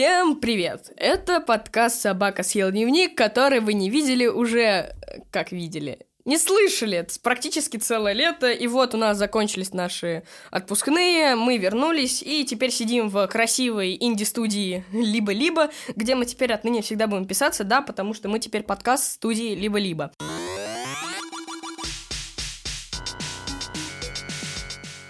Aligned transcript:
Всем 0.00 0.36
привет! 0.36 0.90
Это 0.96 1.40
подкаст 1.40 2.00
«Собака 2.00 2.42
съел 2.42 2.70
дневник», 2.70 3.14
который 3.14 3.60
вы 3.60 3.74
не 3.74 3.90
видели 3.90 4.24
уже... 4.24 4.96
Как 5.30 5.52
видели? 5.52 6.06
Не 6.24 6.38
слышали, 6.38 6.96
это 6.96 7.20
практически 7.20 7.76
целое 7.76 8.14
лето, 8.14 8.50
и 8.50 8.66
вот 8.66 8.94
у 8.94 8.96
нас 8.96 9.18
закончились 9.18 9.74
наши 9.74 10.22
отпускные, 10.50 11.34
мы 11.36 11.58
вернулись, 11.58 12.22
и 12.22 12.46
теперь 12.46 12.70
сидим 12.70 13.10
в 13.10 13.26
красивой 13.26 13.94
инди-студии 14.00 14.86
«Либо-либо», 14.90 15.68
где 15.94 16.14
мы 16.14 16.24
теперь 16.24 16.54
отныне 16.54 16.80
всегда 16.80 17.06
будем 17.06 17.26
писаться, 17.26 17.62
да, 17.62 17.82
потому 17.82 18.14
что 18.14 18.30
мы 18.30 18.38
теперь 18.38 18.62
подкаст 18.62 19.04
студии 19.04 19.54
«Либо-либо». 19.54 20.12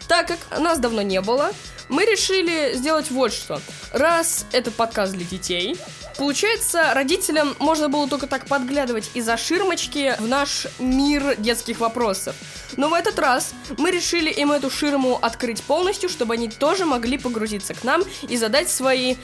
Так 0.09 0.27
как 0.27 0.59
нас 0.59 0.81
давно 0.81 1.03
не 1.03 1.21
было, 1.21 1.53
мы 1.91 2.05
решили 2.05 2.75
сделать 2.75 3.11
вот 3.11 3.33
что. 3.33 3.61
Раз 3.93 4.47
этот 4.53 4.75
подкаст 4.75 5.13
для 5.13 5.25
детей, 5.25 5.77
Получается, 6.21 6.93
родителям 6.93 7.57
можно 7.61 7.89
было 7.89 8.07
только 8.07 8.27
так 8.27 8.45
подглядывать 8.45 9.11
из-за 9.15 9.39
ширмочки 9.39 10.15
в 10.19 10.29
наш 10.29 10.67
мир 10.79 11.35
детских 11.39 11.81
вопросов. 11.81 12.37
Но 12.77 12.91
в 12.91 12.93
этот 12.93 13.19
раз 13.19 13.55
мы 13.79 13.91
решили 13.91 14.29
им 14.31 14.53
эту 14.53 14.71
ширму 14.71 15.19
открыть 15.23 15.63
полностью, 15.63 16.11
чтобы 16.11 16.35
они 16.35 16.51
тоже 16.51 16.85
могли 16.85 17.17
погрузиться 17.17 17.73
к 17.73 17.85
нам 17.85 18.03
и 18.29 18.37
задать 18.37 18.69
свои 18.69 19.17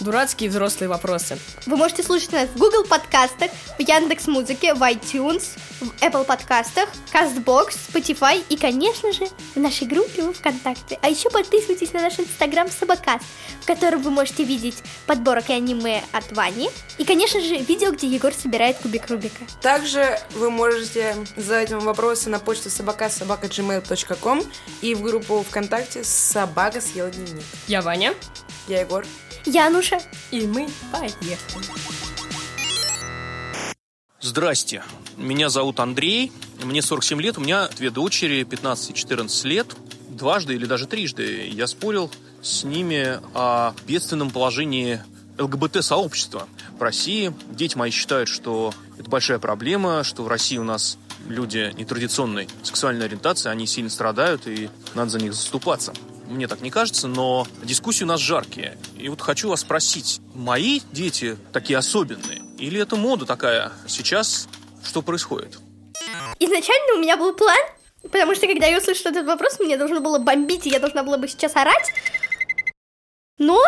дурацкие 0.00 0.50
взрослые 0.50 0.88
вопросы. 0.88 1.38
Вы 1.66 1.76
можете 1.76 2.02
слушать 2.02 2.32
нас 2.32 2.48
в 2.48 2.58
Google 2.58 2.84
подкастах, 2.84 3.50
в 3.78 3.80
Яндекс 3.80 4.26
Музыке, 4.26 4.74
в 4.74 4.82
iTunes, 4.82 5.58
в 5.80 5.90
Apple 6.02 6.24
подкастах, 6.24 6.88
CastBox, 7.12 7.76
Spotify 7.92 8.42
и, 8.48 8.56
конечно 8.56 9.12
же, 9.12 9.28
в 9.54 9.58
нашей 9.60 9.86
группе 9.86 10.22
в 10.22 10.32
ВКонтакте. 10.32 10.98
А 11.02 11.08
еще 11.08 11.30
подписывайтесь 11.30 11.92
на 11.92 12.02
наш 12.02 12.18
инстаграм 12.18 12.68
Собакас, 12.70 13.22
в 13.62 13.66
котором 13.66 14.02
вы 14.02 14.10
можете 14.10 14.44
видеть 14.44 14.76
подборок 15.06 15.50
и 15.50 15.52
аниме 15.52 16.02
от 16.12 16.30
Вани. 16.32 16.70
И, 16.98 17.04
конечно 17.04 17.40
же, 17.40 17.56
видео, 17.56 17.92
где 17.92 18.06
Егор 18.06 18.32
собирает 18.32 18.78
кубик 18.78 19.08
Рубика. 19.08 19.44
Также 19.62 20.18
вы 20.34 20.50
можете 20.50 21.16
задать 21.36 21.70
вам 21.70 21.80
вопросы 21.80 22.30
на 22.30 22.38
почту 22.38 22.70
собака.gmail.com 22.70 24.42
и 24.82 24.94
в 24.94 25.02
группу 25.02 25.44
ВКонтакте 25.48 26.04
«Собака 26.04 26.80
съела 26.80 27.10
дневник». 27.10 27.44
Я 27.66 27.82
Ваня. 27.82 28.14
Я 28.68 28.80
Егор. 28.80 29.04
Януша. 29.46 30.00
И 30.30 30.46
мы 30.46 30.68
поехали. 30.92 31.38
Здрасте, 34.20 34.82
меня 35.16 35.48
зовут 35.48 35.80
Андрей, 35.80 36.30
мне 36.62 36.82
47 36.82 37.22
лет, 37.22 37.38
у 37.38 37.40
меня 37.40 37.68
две 37.68 37.90
дочери, 37.90 38.44
15 38.44 38.90
и 38.90 38.94
14 38.94 39.44
лет. 39.44 39.74
Дважды 40.08 40.54
или 40.54 40.66
даже 40.66 40.86
трижды 40.86 41.48
я 41.48 41.66
спорил 41.66 42.10
с 42.42 42.64
ними 42.64 43.18
о 43.34 43.72
бедственном 43.86 44.30
положении 44.30 45.00
ЛГБТ-сообщества 45.38 46.46
в 46.78 46.82
России. 46.82 47.32
Дети 47.50 47.76
мои 47.76 47.90
считают, 47.90 48.28
что 48.28 48.74
это 48.98 49.08
большая 49.08 49.38
проблема, 49.38 50.04
что 50.04 50.22
в 50.22 50.28
России 50.28 50.58
у 50.58 50.64
нас 50.64 50.98
люди 51.26 51.72
нетрадиционной 51.78 52.48
сексуальной 52.62 53.06
ориентации, 53.06 53.48
они 53.48 53.66
сильно 53.66 53.88
страдают, 53.88 54.46
и 54.46 54.68
надо 54.94 55.10
за 55.10 55.18
них 55.18 55.32
заступаться 55.32 55.94
мне 56.30 56.46
так 56.46 56.60
не 56.60 56.70
кажется, 56.70 57.08
но 57.08 57.46
дискуссии 57.62 58.04
у 58.04 58.06
нас 58.06 58.20
жаркие. 58.20 58.78
И 58.96 59.08
вот 59.08 59.20
хочу 59.20 59.48
вас 59.48 59.60
спросить, 59.60 60.20
мои 60.34 60.80
дети 60.92 61.36
такие 61.52 61.78
особенные? 61.78 62.40
Или 62.58 62.80
это 62.80 62.96
мода 62.96 63.26
такая 63.26 63.72
сейчас? 63.86 64.48
Что 64.82 65.02
происходит? 65.02 65.58
Изначально 66.38 66.94
у 66.94 67.00
меня 67.00 67.16
был 67.16 67.34
план, 67.34 67.58
потому 68.02 68.34
что 68.34 68.46
когда 68.46 68.66
я 68.66 68.78
услышала 68.78 69.10
этот 69.10 69.26
вопрос, 69.26 69.58
мне 69.58 69.76
должно 69.76 70.00
было 70.00 70.18
бомбить, 70.18 70.66
и 70.66 70.70
я 70.70 70.78
должна 70.78 71.02
была 71.02 71.18
бы 71.18 71.28
сейчас 71.28 71.56
орать. 71.56 71.92
Но 73.38 73.60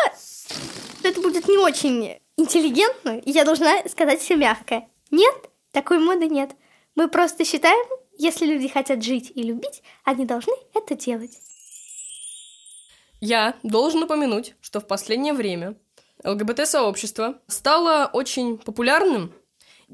это 1.03 1.21
будет 1.21 1.49
не 1.49 1.59
очень 1.59 2.19
интеллигентно, 2.37 3.19
и 3.19 3.31
я 3.31 3.45
должна 3.45 3.83
сказать 3.89 4.21
все 4.21 4.37
мягко. 4.37 4.85
Нет, 5.11 5.35
такой 5.73 5.99
моды 5.99 6.29
нет. 6.29 6.53
Мы 6.95 7.09
просто 7.09 7.45
считаем, 7.45 7.87
если 8.19 8.47
люди 8.47 8.69
хотят 8.69 9.03
жить 9.03 9.33
и 9.35 9.43
любить, 9.43 9.83
они 10.05 10.25
должны 10.25 10.55
это 10.75 10.95
делать. 10.95 11.39
Я 13.23 13.55
должен 13.63 14.03
упомянуть, 14.03 14.57
что 14.61 14.81
в 14.81 14.89
последнее 14.89 15.33
время 15.33 15.77
ЛГБТ-сообщество 16.25 17.39
стало 17.47 18.11
очень 18.13 18.59
популярным. 18.59 19.33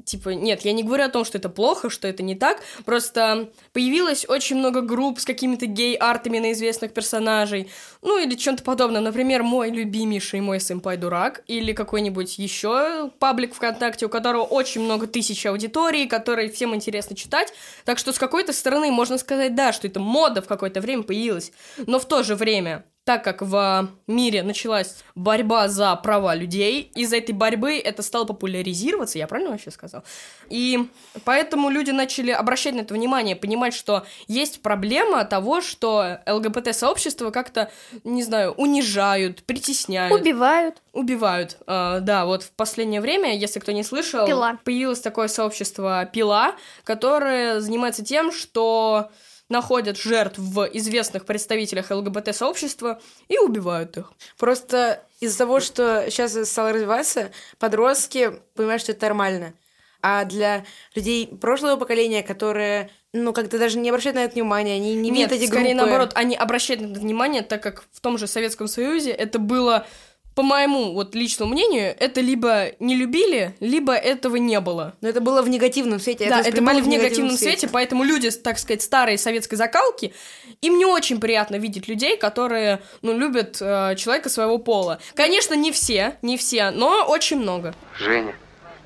Типа, 0.03 0.29
нет, 0.29 0.61
я 0.61 0.71
не 0.73 0.81
говорю 0.81 1.03
о 1.03 1.09
том, 1.09 1.25
что 1.25 1.37
это 1.37 1.47
плохо, 1.47 1.91
что 1.91 2.07
это 2.07 2.23
не 2.23 2.33
так, 2.33 2.61
просто 2.85 3.51
появилось 3.71 4.27
очень 4.27 4.55
много 4.55 4.81
групп 4.81 5.19
с 5.19 5.25
какими-то 5.25 5.67
гей-артами 5.67 6.39
на 6.39 6.53
известных 6.53 6.91
персонажей, 6.91 7.69
ну 8.01 8.17
или 8.17 8.33
чем-то 8.33 8.63
подобное. 8.63 9.01
Например, 9.01 9.43
мой 9.43 9.69
любимейший 9.69 10.41
мой 10.41 10.59
сэмпай 10.59 10.97
дурак, 10.97 11.43
или 11.45 11.73
какой-нибудь 11.73 12.39
еще 12.39 13.11
паблик 13.19 13.53
ВКонтакте, 13.53 14.07
у 14.07 14.09
которого 14.09 14.41
очень 14.41 14.81
много 14.81 15.05
тысяч 15.05 15.45
аудитории, 15.45 16.07
который 16.07 16.49
всем 16.49 16.73
интересно 16.73 17.15
читать. 17.15 17.53
Так 17.85 17.99
что 17.99 18.11
с 18.11 18.17
какой-то 18.17 18.53
стороны 18.53 18.89
можно 18.89 19.19
сказать, 19.19 19.53
да, 19.53 19.71
что 19.71 19.85
это 19.85 19.99
мода 19.99 20.41
в 20.41 20.47
какое-то 20.47 20.81
время 20.81 21.03
появилась, 21.03 21.51
но 21.85 21.99
в 21.99 22.05
то 22.05 22.23
же 22.23 22.33
время 22.33 22.85
так 23.09 23.23
как 23.23 23.41
в 23.41 23.89
мире 24.05 24.43
началась 24.43 24.97
борьба 25.15 25.67
за 25.67 25.95
права 25.95 26.35
людей, 26.35 26.91
из-за 26.93 27.17
этой 27.17 27.31
борьбы 27.31 27.79
это 27.79 28.03
стало 28.03 28.25
популяризироваться, 28.25 29.17
я 29.17 29.25
правильно 29.25 29.49
вообще 29.49 29.71
сказал? 29.71 30.03
И 30.47 30.87
поэтому 31.25 31.71
люди 31.71 31.89
начали 31.89 32.29
обращать 32.29 32.75
на 32.75 32.81
это 32.81 32.93
внимание, 32.93 33.35
понимать, 33.35 33.73
что 33.73 34.05
есть 34.27 34.61
проблема 34.61 35.25
того, 35.25 35.61
что 35.61 36.19
ЛГБТ-сообщество 36.27 37.31
как-то, 37.31 37.71
не 38.03 38.21
знаю, 38.21 38.51
унижают, 38.51 39.41
притесняют. 39.41 40.13
Убивают. 40.13 40.75
Убивают. 40.93 41.57
Uh, 41.65 42.01
да, 42.01 42.25
вот 42.25 42.43
в 42.43 42.51
последнее 42.51 43.01
время, 43.01 43.35
если 43.35 43.59
кто 43.59 43.71
не 43.71 43.81
слышал, 43.81 44.27
Пила. 44.27 44.59
появилось 44.63 44.99
такое 44.99 45.29
сообщество 45.29 46.05
Пила, 46.13 46.53
которое 46.83 47.59
занимается 47.59 48.05
тем, 48.05 48.31
что 48.31 49.09
находят 49.49 49.97
жертв 49.97 50.37
в 50.37 50.69
известных 50.73 51.25
представителях 51.25 51.91
ЛГБТ-сообщества 51.91 53.01
и 53.27 53.37
убивают 53.37 53.97
их. 53.97 54.11
Просто 54.37 55.03
из-за 55.19 55.39
того, 55.39 55.59
что 55.59 56.05
сейчас 56.09 56.37
стало 56.49 56.71
развиваться, 56.71 57.31
подростки 57.57 58.39
понимают, 58.55 58.81
что 58.81 58.91
это 58.93 59.07
нормально. 59.07 59.53
А 60.01 60.23
для 60.23 60.65
людей 60.95 61.27
прошлого 61.27 61.75
поколения, 61.75 62.23
которые, 62.23 62.89
ну, 63.11 63.33
как-то 63.33 63.59
даже 63.59 63.77
не 63.79 63.89
обращают 63.89 64.15
на 64.15 64.23
это 64.23 64.35
внимания, 64.35 64.75
они 64.75 64.95
не 64.95 65.11
видят 65.11 65.31
Нет, 65.31 65.41
эти 65.41 65.47
скорее 65.47 65.73
группы. 65.73 65.89
наоборот, 65.89 66.11
они 66.15 66.37
обращают 66.37 66.81
на 66.81 66.91
это 66.91 67.01
внимание, 67.01 67.41
так 67.41 67.61
как 67.61 67.83
в 67.91 67.99
том 67.99 68.17
же 68.17 68.27
Советском 68.27 68.69
Союзе 68.69 69.11
это 69.11 69.39
было 69.39 69.85
по 70.35 70.43
моему 70.43 70.93
вот 70.93 71.15
личному 71.15 71.51
мнению, 71.51 71.95
это 71.99 72.21
либо 72.21 72.71
не 72.79 72.95
любили, 72.95 73.55
либо 73.59 73.93
этого 73.93 74.37
не 74.37 74.59
было. 74.59 74.95
Но 75.01 75.09
это 75.09 75.21
было 75.21 75.41
в 75.41 75.49
негативном 75.49 75.99
свете. 75.99 76.29
Да, 76.29 76.39
это, 76.39 76.49
это 76.49 76.61
было 76.61 76.79
в 76.79 76.87
негативном 76.87 77.35
свете. 77.35 77.67
поэтому 77.71 78.03
люди, 78.03 78.29
так 78.31 78.57
сказать, 78.57 78.81
старой 78.81 79.17
советской 79.17 79.55
закалки, 79.55 80.13
им 80.61 80.77
не 80.77 80.85
очень 80.85 81.19
приятно 81.19 81.57
видеть 81.57 81.87
людей, 81.87 82.17
которые, 82.17 82.81
ну, 83.01 83.17
любят 83.17 83.57
э, 83.61 83.95
человека 83.97 84.29
своего 84.29 84.57
пола. 84.57 84.99
Конечно, 85.13 85.55
не 85.55 85.71
все, 85.71 86.17
не 86.21 86.37
все, 86.37 86.71
но 86.71 87.05
очень 87.07 87.37
много. 87.37 87.75
Женя, 87.97 88.35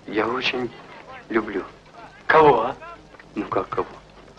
я 0.08 0.28
очень 0.28 0.70
люблю. 1.30 1.64
Кого, 2.28 2.62
а? 2.62 2.76
Ну 3.36 3.46
как 3.46 3.70
кого? 3.70 3.88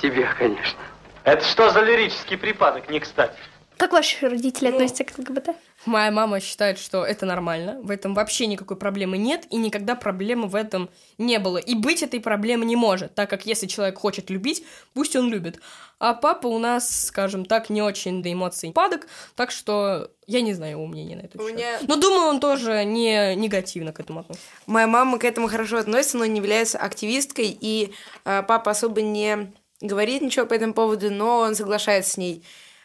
Тебя, 0.00 0.32
конечно. 0.38 0.78
Это 1.24 1.44
что 1.44 1.70
за 1.70 1.80
лирический 1.80 2.36
припадок, 2.36 2.90
не 2.90 3.00
кстати? 3.00 3.38
Как 3.76 3.92
ваши 3.92 4.28
родители 4.28 4.68
Ну, 4.68 4.74
относятся 4.76 5.04
к 5.04 5.18
ЛГБТ? 5.18 5.50
Моя 5.84 6.10
мама 6.10 6.40
считает, 6.40 6.78
что 6.78 7.04
это 7.04 7.26
нормально, 7.26 7.80
в 7.82 7.90
этом 7.90 8.14
вообще 8.14 8.46
никакой 8.46 8.76
проблемы 8.76 9.18
нет, 9.18 9.46
и 9.50 9.56
никогда 9.56 9.94
проблемы 9.96 10.46
в 10.46 10.54
этом 10.54 10.88
не 11.18 11.38
было. 11.38 11.58
И 11.58 11.74
быть 11.74 12.02
этой 12.02 12.20
проблемы 12.20 12.64
не 12.64 12.76
может, 12.76 13.14
так 13.14 13.28
как 13.28 13.46
если 13.46 13.66
человек 13.66 13.98
хочет 13.98 14.30
любить, 14.30 14.64
пусть 14.94 15.16
он 15.16 15.28
любит. 15.28 15.58
А 15.98 16.14
папа 16.14 16.46
у 16.46 16.58
нас, 16.58 17.06
скажем 17.06 17.44
так, 17.44 17.68
не 17.68 17.82
очень 17.82 18.22
до 18.22 18.32
эмоций 18.32 18.72
падок, 18.72 19.06
так 19.34 19.50
что 19.50 20.10
я 20.26 20.40
не 20.40 20.54
знаю 20.54 20.72
его 20.72 20.86
мнения 20.86 21.16
на 21.16 21.20
этот 21.22 21.40
У 21.40 21.46
счет. 21.48 21.56
меня- 21.56 21.78
Но 21.86 21.96
думаю, 21.96 22.28
он 22.28 22.40
тоже 22.40 22.84
не 22.84 23.34
негативно 23.34 23.92
к 23.92 24.00
этому 24.00 24.20
относится. 24.20 24.46
Моя 24.66 24.86
мама 24.86 25.18
к 25.18 25.24
этому 25.24 25.48
хорошо 25.48 25.78
относится, 25.78 26.16
но 26.18 26.26
не 26.26 26.38
является 26.38 26.78
активисткой, 26.78 27.56
и 27.60 27.92
э, 28.24 28.42
папа 28.46 28.70
особо 28.70 29.02
не 29.02 29.52
говорит 29.80 30.22
ничего 30.22 30.46
по 30.46 30.54
этому 30.54 30.72
поводу, 30.74 31.10
но 31.10 31.40
он 31.40 31.54
соглашается 31.54 32.12
с 32.12 32.16
ней. 32.16 32.42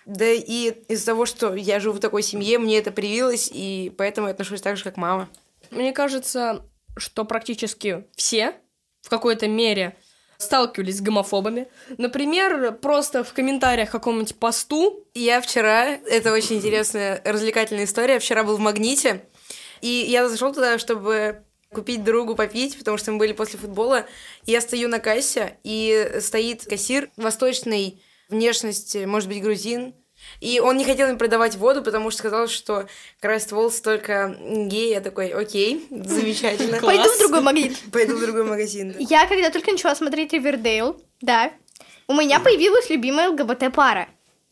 Да 0.09 0.25
и 0.25 0.71
из-за 0.87 1.05
того, 1.05 1.27
что 1.27 1.53
я 1.53 1.79
живу 1.79 1.97
в 1.97 1.99
такой 1.99 2.23
семье, 2.23 2.57
мне 2.57 2.79
это 2.79 2.91
привилось, 2.91 3.47
и 3.53 3.93
поэтому 3.95 4.25
я 4.25 4.33
отношусь 4.33 4.59
так 4.59 4.75
же, 4.75 4.83
как 4.83 4.97
мама. 4.97 5.29
Мне 5.69 5.93
кажется, 5.93 6.65
что 6.97 7.25
практически 7.25 8.05
все 8.15 8.55
в 9.01 9.09
какой-то 9.09 9.47
мере 9.47 9.95
сталкивались 10.37 10.97
с 10.97 11.01
гомофобами. 11.01 11.67
Например, 11.99 12.71
просто 12.71 13.23
в 13.23 13.33
комментариях 13.33 13.89
к 13.89 13.91
какому-нибудь 13.91 14.35
посту 14.37 15.05
Я 15.13 15.41
вчера, 15.41 15.85
это 15.85 16.33
очень 16.33 16.55
интересная 16.55 17.21
развлекательная 17.23 17.83
история, 17.83 18.17
вчера 18.17 18.43
был 18.43 18.57
в 18.57 18.61
Магните, 18.61 19.25
и 19.81 19.89
я 19.89 20.27
зашел 20.27 20.51
туда, 20.51 20.79
чтобы 20.79 21.43
купить 21.71 22.03
другу 22.03 22.33
попить, 22.33 22.79
потому 22.79 22.97
что 22.97 23.11
мы 23.11 23.19
были 23.19 23.33
после 23.33 23.59
футбола. 23.59 24.07
И 24.47 24.53
я 24.53 24.61
стою 24.61 24.87
на 24.87 24.97
кассе, 24.97 25.59
и 25.63 26.17
стоит 26.19 26.65
кассир 26.65 27.11
восточной 27.15 28.01
внешности, 28.29 29.05
может 29.05 29.27
быть, 29.29 29.41
грузин, 29.41 29.93
И 30.41 30.59
он 30.59 30.77
не 30.77 30.85
хотел 30.85 31.07
им 31.09 31.17
продавать 31.17 31.55
воду, 31.55 31.81
потому 31.81 32.11
что 32.11 32.19
сказал, 32.19 32.47
что 32.47 32.87
красит 33.21 33.51
волосы 33.51 33.81
только 33.81 34.35
гей. 34.41 34.89
Я 34.91 35.01
такой, 35.01 35.29
окей, 35.29 35.85
замечательно. 35.89 36.79
Пойду 36.79 37.09
в 37.09 37.17
другой 37.19 37.41
магазин. 37.41 37.75
Пойду 37.91 38.15
в 38.17 38.21
другой 38.21 38.43
магазин. 38.43 38.95
Я 38.99 39.25
когда 39.27 39.49
только 39.49 39.71
начала 39.71 39.95
смотреть 39.95 40.33
Ривердейл, 40.33 41.01
да, 41.21 41.51
у 42.07 42.13
меня 42.13 42.39
появилась 42.39 42.89
любимая 42.89 43.29
ЛГБТ-пара. 43.29 44.07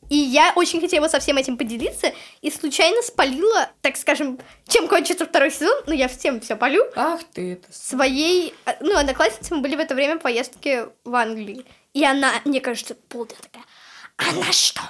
И 0.09 0.15
я 0.15 0.53
очень 0.55 0.79
хотела 0.79 1.09
со 1.09 1.19
всем 1.19 1.35
этим 1.35 1.57
поделиться 1.57 2.13
и 2.41 2.49
случайно 2.49 3.01
спалила, 3.01 3.69
так 3.81 3.97
скажем, 3.97 4.39
чем 4.69 4.87
кончится 4.87 5.25
второй 5.25 5.51
сезон, 5.51 5.83
ну 5.85 5.93
я 5.93 6.07
всем 6.07 6.39
все 6.39 6.55
полю, 6.55 6.85
Ах 6.95 7.19
ты 7.33 7.53
это. 7.53 7.67
своей, 7.73 8.53
э, 8.65 8.75
ну, 8.79 8.95
одноклассницы 8.95 9.53
мы 9.53 9.61
были 9.61 9.75
в 9.75 9.79
это 9.79 9.95
время 9.95 10.17
в 10.17 10.21
поездке 10.21 10.87
в 11.03 11.13
Англии. 11.13 11.65
И 11.97 12.05
она, 12.05 12.33
мне 12.45 12.61
кажется, 12.61 12.93
полная 12.93 13.33
такая, 13.41 13.63
она 14.17 14.51
что, 14.51 14.81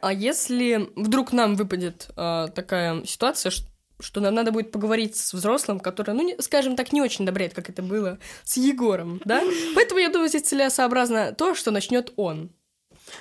А 0.00 0.12
если 0.12 0.90
вдруг 0.96 1.32
нам 1.32 1.54
выпадет 1.54 2.08
а, 2.16 2.48
такая 2.48 3.04
ситуация, 3.04 3.52
что 4.00 4.20
нам 4.20 4.34
надо 4.34 4.50
будет 4.50 4.72
поговорить 4.72 5.14
с 5.14 5.32
взрослым, 5.34 5.78
который, 5.78 6.16
ну, 6.16 6.22
не- 6.24 6.42
скажем 6.42 6.74
так, 6.74 6.92
не 6.92 7.00
очень 7.00 7.24
добряет, 7.24 7.54
как 7.54 7.70
это 7.70 7.80
было 7.80 8.18
с 8.42 8.56
Егором, 8.56 9.22
да? 9.24 9.40
Поэтому 9.76 10.00
я 10.00 10.08
думаю, 10.08 10.28
здесь 10.28 10.42
целесообразно 10.42 11.32
то, 11.32 11.54
что 11.54 11.70
начнет 11.70 12.12
он. 12.16 12.50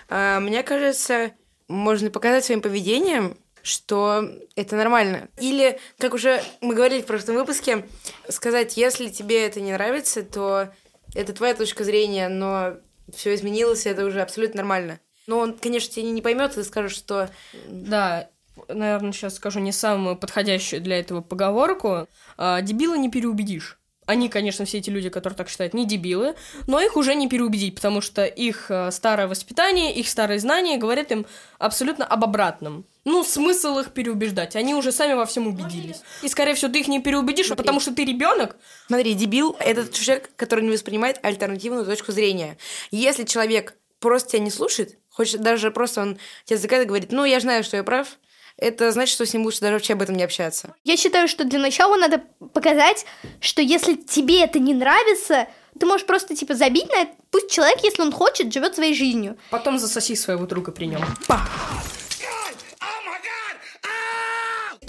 А, 0.09 0.39
Мне 0.39 0.63
кажется, 0.63 1.31
можно 1.67 2.09
показать 2.09 2.43
своим 2.43 2.61
поведением, 2.61 3.37
что 3.61 4.27
это 4.55 4.75
нормально. 4.75 5.29
Или, 5.39 5.79
как 5.99 6.15
уже 6.15 6.43
мы 6.61 6.73
говорили 6.73 7.03
в 7.03 7.05
прошлом 7.05 7.35
выпуске, 7.35 7.85
сказать, 8.29 8.77
если 8.77 9.09
тебе 9.09 9.45
это 9.45 9.61
не 9.61 9.73
нравится, 9.73 10.23
то 10.23 10.73
это 11.13 11.33
твоя 11.33 11.53
точка 11.53 11.83
зрения, 11.83 12.29
но 12.29 12.77
все 13.13 13.33
изменилось, 13.35 13.85
и 13.85 13.89
это 13.89 14.05
уже 14.05 14.21
абсолютно 14.21 14.57
нормально. 14.57 14.99
Но 15.27 15.39
он, 15.39 15.57
конечно, 15.57 15.93
тебя 15.93 16.09
не 16.09 16.21
поймет, 16.21 16.57
и 16.57 16.63
скажет, 16.63 16.91
что 16.91 17.29
Да, 17.67 18.29
наверное, 18.67 19.11
сейчас 19.13 19.35
скажу 19.35 19.59
не 19.59 19.71
самую 19.71 20.17
подходящую 20.17 20.81
для 20.81 20.99
этого 20.99 21.21
поговорку. 21.21 22.07
А, 22.37 22.61
дебила 22.61 22.95
не 22.95 23.09
переубедишь. 23.09 23.79
Они, 24.05 24.27
конечно, 24.27 24.65
все 24.65 24.79
эти 24.79 24.89
люди, 24.89 25.09
которые 25.09 25.37
так 25.37 25.49
считают, 25.49 25.73
не 25.73 25.85
дебилы, 25.85 26.35
но 26.67 26.81
их 26.81 26.97
уже 26.97 27.15
не 27.15 27.29
переубедить, 27.29 27.75
потому 27.75 28.01
что 28.01 28.25
их 28.25 28.69
э, 28.69 28.91
старое 28.91 29.27
воспитание, 29.27 29.93
их 29.93 30.09
старые 30.09 30.39
знания 30.39 30.77
говорят 30.77 31.11
им 31.13 31.25
абсолютно 31.57 32.05
об 32.05 32.25
обратном. 32.25 32.85
Ну, 33.05 33.23
смысл 33.23 33.79
их 33.79 33.91
переубеждать. 33.91 34.55
Они 34.55 34.73
уже 34.73 34.91
сами 34.91 35.13
во 35.13 35.25
всем 35.25 35.47
убедились. 35.47 36.01
И, 36.21 36.29
скорее 36.29 36.55
всего, 36.55 36.71
ты 36.71 36.79
их 36.79 36.87
не 36.87 37.01
переубедишь, 37.01 37.49
потому 37.49 37.79
что 37.79 37.93
ты 37.93 38.05
ребенок. 38.05 38.55
Смотри, 38.87 39.13
дебил— 39.13 39.57
это 39.59 39.91
человек, 39.91 40.29
который 40.37 40.63
не 40.63 40.71
воспринимает 40.71 41.19
альтернативную 41.21 41.85
точку 41.85 42.13
зрения. 42.13 42.57
Если 42.91 43.23
человек 43.25 43.75
просто 43.99 44.31
тебя 44.31 44.43
не 44.43 44.51
слушает, 44.51 44.97
хочет 45.09 45.41
даже 45.41 45.71
просто 45.71 46.01
он 46.01 46.17
тебя 46.45 46.81
и 46.81 46.85
говорит, 46.85 47.11
ну, 47.11 47.25
я 47.25 47.39
знаю, 47.39 47.63
что 47.63 47.77
я 47.77 47.83
прав, 47.83 48.17
это 48.57 48.91
значит, 48.91 49.13
что 49.13 49.25
с 49.25 49.33
ним 49.33 49.43
лучше 49.43 49.61
даже 49.61 49.73
вообще 49.73 49.93
об 49.93 50.01
этом 50.01 50.15
не 50.15 50.23
общаться. 50.23 50.75
Я 50.83 50.95
считаю, 50.95 51.27
что 51.27 51.43
для 51.43 51.59
начала 51.59 51.97
надо 51.97 52.23
показать, 52.53 53.05
что 53.39 53.61
если 53.61 53.95
тебе 53.95 54.41
это 54.43 54.59
не 54.59 54.73
нравится, 54.73 55.47
ты 55.79 55.85
можешь 55.85 56.05
просто 56.05 56.35
типа 56.35 56.53
забить 56.53 56.89
на 56.91 57.01
это. 57.01 57.11
Пусть 57.31 57.49
человек, 57.51 57.79
если 57.83 58.01
он 58.01 58.11
хочет, 58.11 58.53
живет 58.53 58.75
своей 58.75 58.93
жизнью. 58.93 59.37
Потом 59.49 59.79
засоси 59.79 60.15
своего 60.15 60.45
друга 60.45 60.71
при 60.71 60.85
нем. 60.85 61.01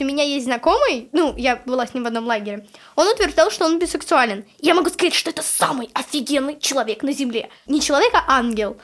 У 0.00 0.05
меня 0.05 0.25
есть 0.25 0.46
знакомый, 0.46 1.08
ну, 1.12 1.35
я 1.37 1.56
была 1.64 1.87
с 1.87 1.94
ним 1.94 2.05
в 2.05 2.06
одном 2.06 2.26
лагере, 2.26 2.67
он 2.96 3.08
утверждал, 3.08 3.50
что 3.50 3.64
он 3.64 3.79
бисексуален. 3.79 4.44
Я 4.58 4.75
могу 4.75 4.91
сказать, 4.91 5.14
что 5.14 5.31
это 5.31 5.43
самый 5.43 5.91
офигенный 5.94 6.58
человек 6.58 7.02
на 7.02 7.12
Земле. 7.12 7.49
Не 7.67 7.81
человек, 7.81 8.12
а 8.14 8.25
ангел. 8.38 8.76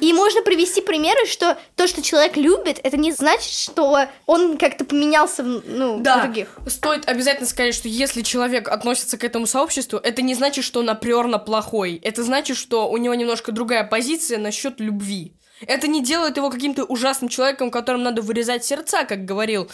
И 0.00 0.12
можно 0.12 0.42
привести 0.42 0.82
примеры, 0.82 1.24
что 1.26 1.56
то, 1.76 1.86
что 1.86 2.02
человек 2.02 2.36
любит, 2.36 2.78
это 2.82 2.96
не 2.96 3.12
значит, 3.12 3.52
что 3.52 4.06
он 4.26 4.58
как-то 4.58 4.84
поменялся 4.84 5.42
ну, 5.42 6.00
Да, 6.00 6.24
других. 6.24 6.58
стоит 6.66 7.08
обязательно 7.08 7.46
сказать, 7.46 7.74
что 7.74 7.88
если 7.88 8.20
человек 8.20 8.68
относится 8.68 9.16
к 9.16 9.24
этому 9.24 9.46
сообществу, 9.46 9.98
это 9.98 10.20
не 10.20 10.34
значит, 10.34 10.64
что 10.64 10.80
он 10.80 10.90
априорно 10.90 11.38
плохой. 11.38 12.00
Это 12.02 12.22
значит, 12.22 12.56
что 12.56 12.90
у 12.90 12.96
него 12.98 13.14
немножко 13.14 13.50
другая 13.52 13.84
позиция 13.84 14.38
насчет 14.38 14.78
любви. 14.80 15.32
Это 15.60 15.86
не 15.86 16.02
делает 16.02 16.36
его 16.36 16.50
каким-то 16.50 16.84
ужасным 16.84 17.28
человеком, 17.28 17.70
которым 17.70 18.02
надо 18.02 18.22
вырезать 18.22 18.64
сердца, 18.64 19.04
как 19.04 19.24
говорил 19.24 19.70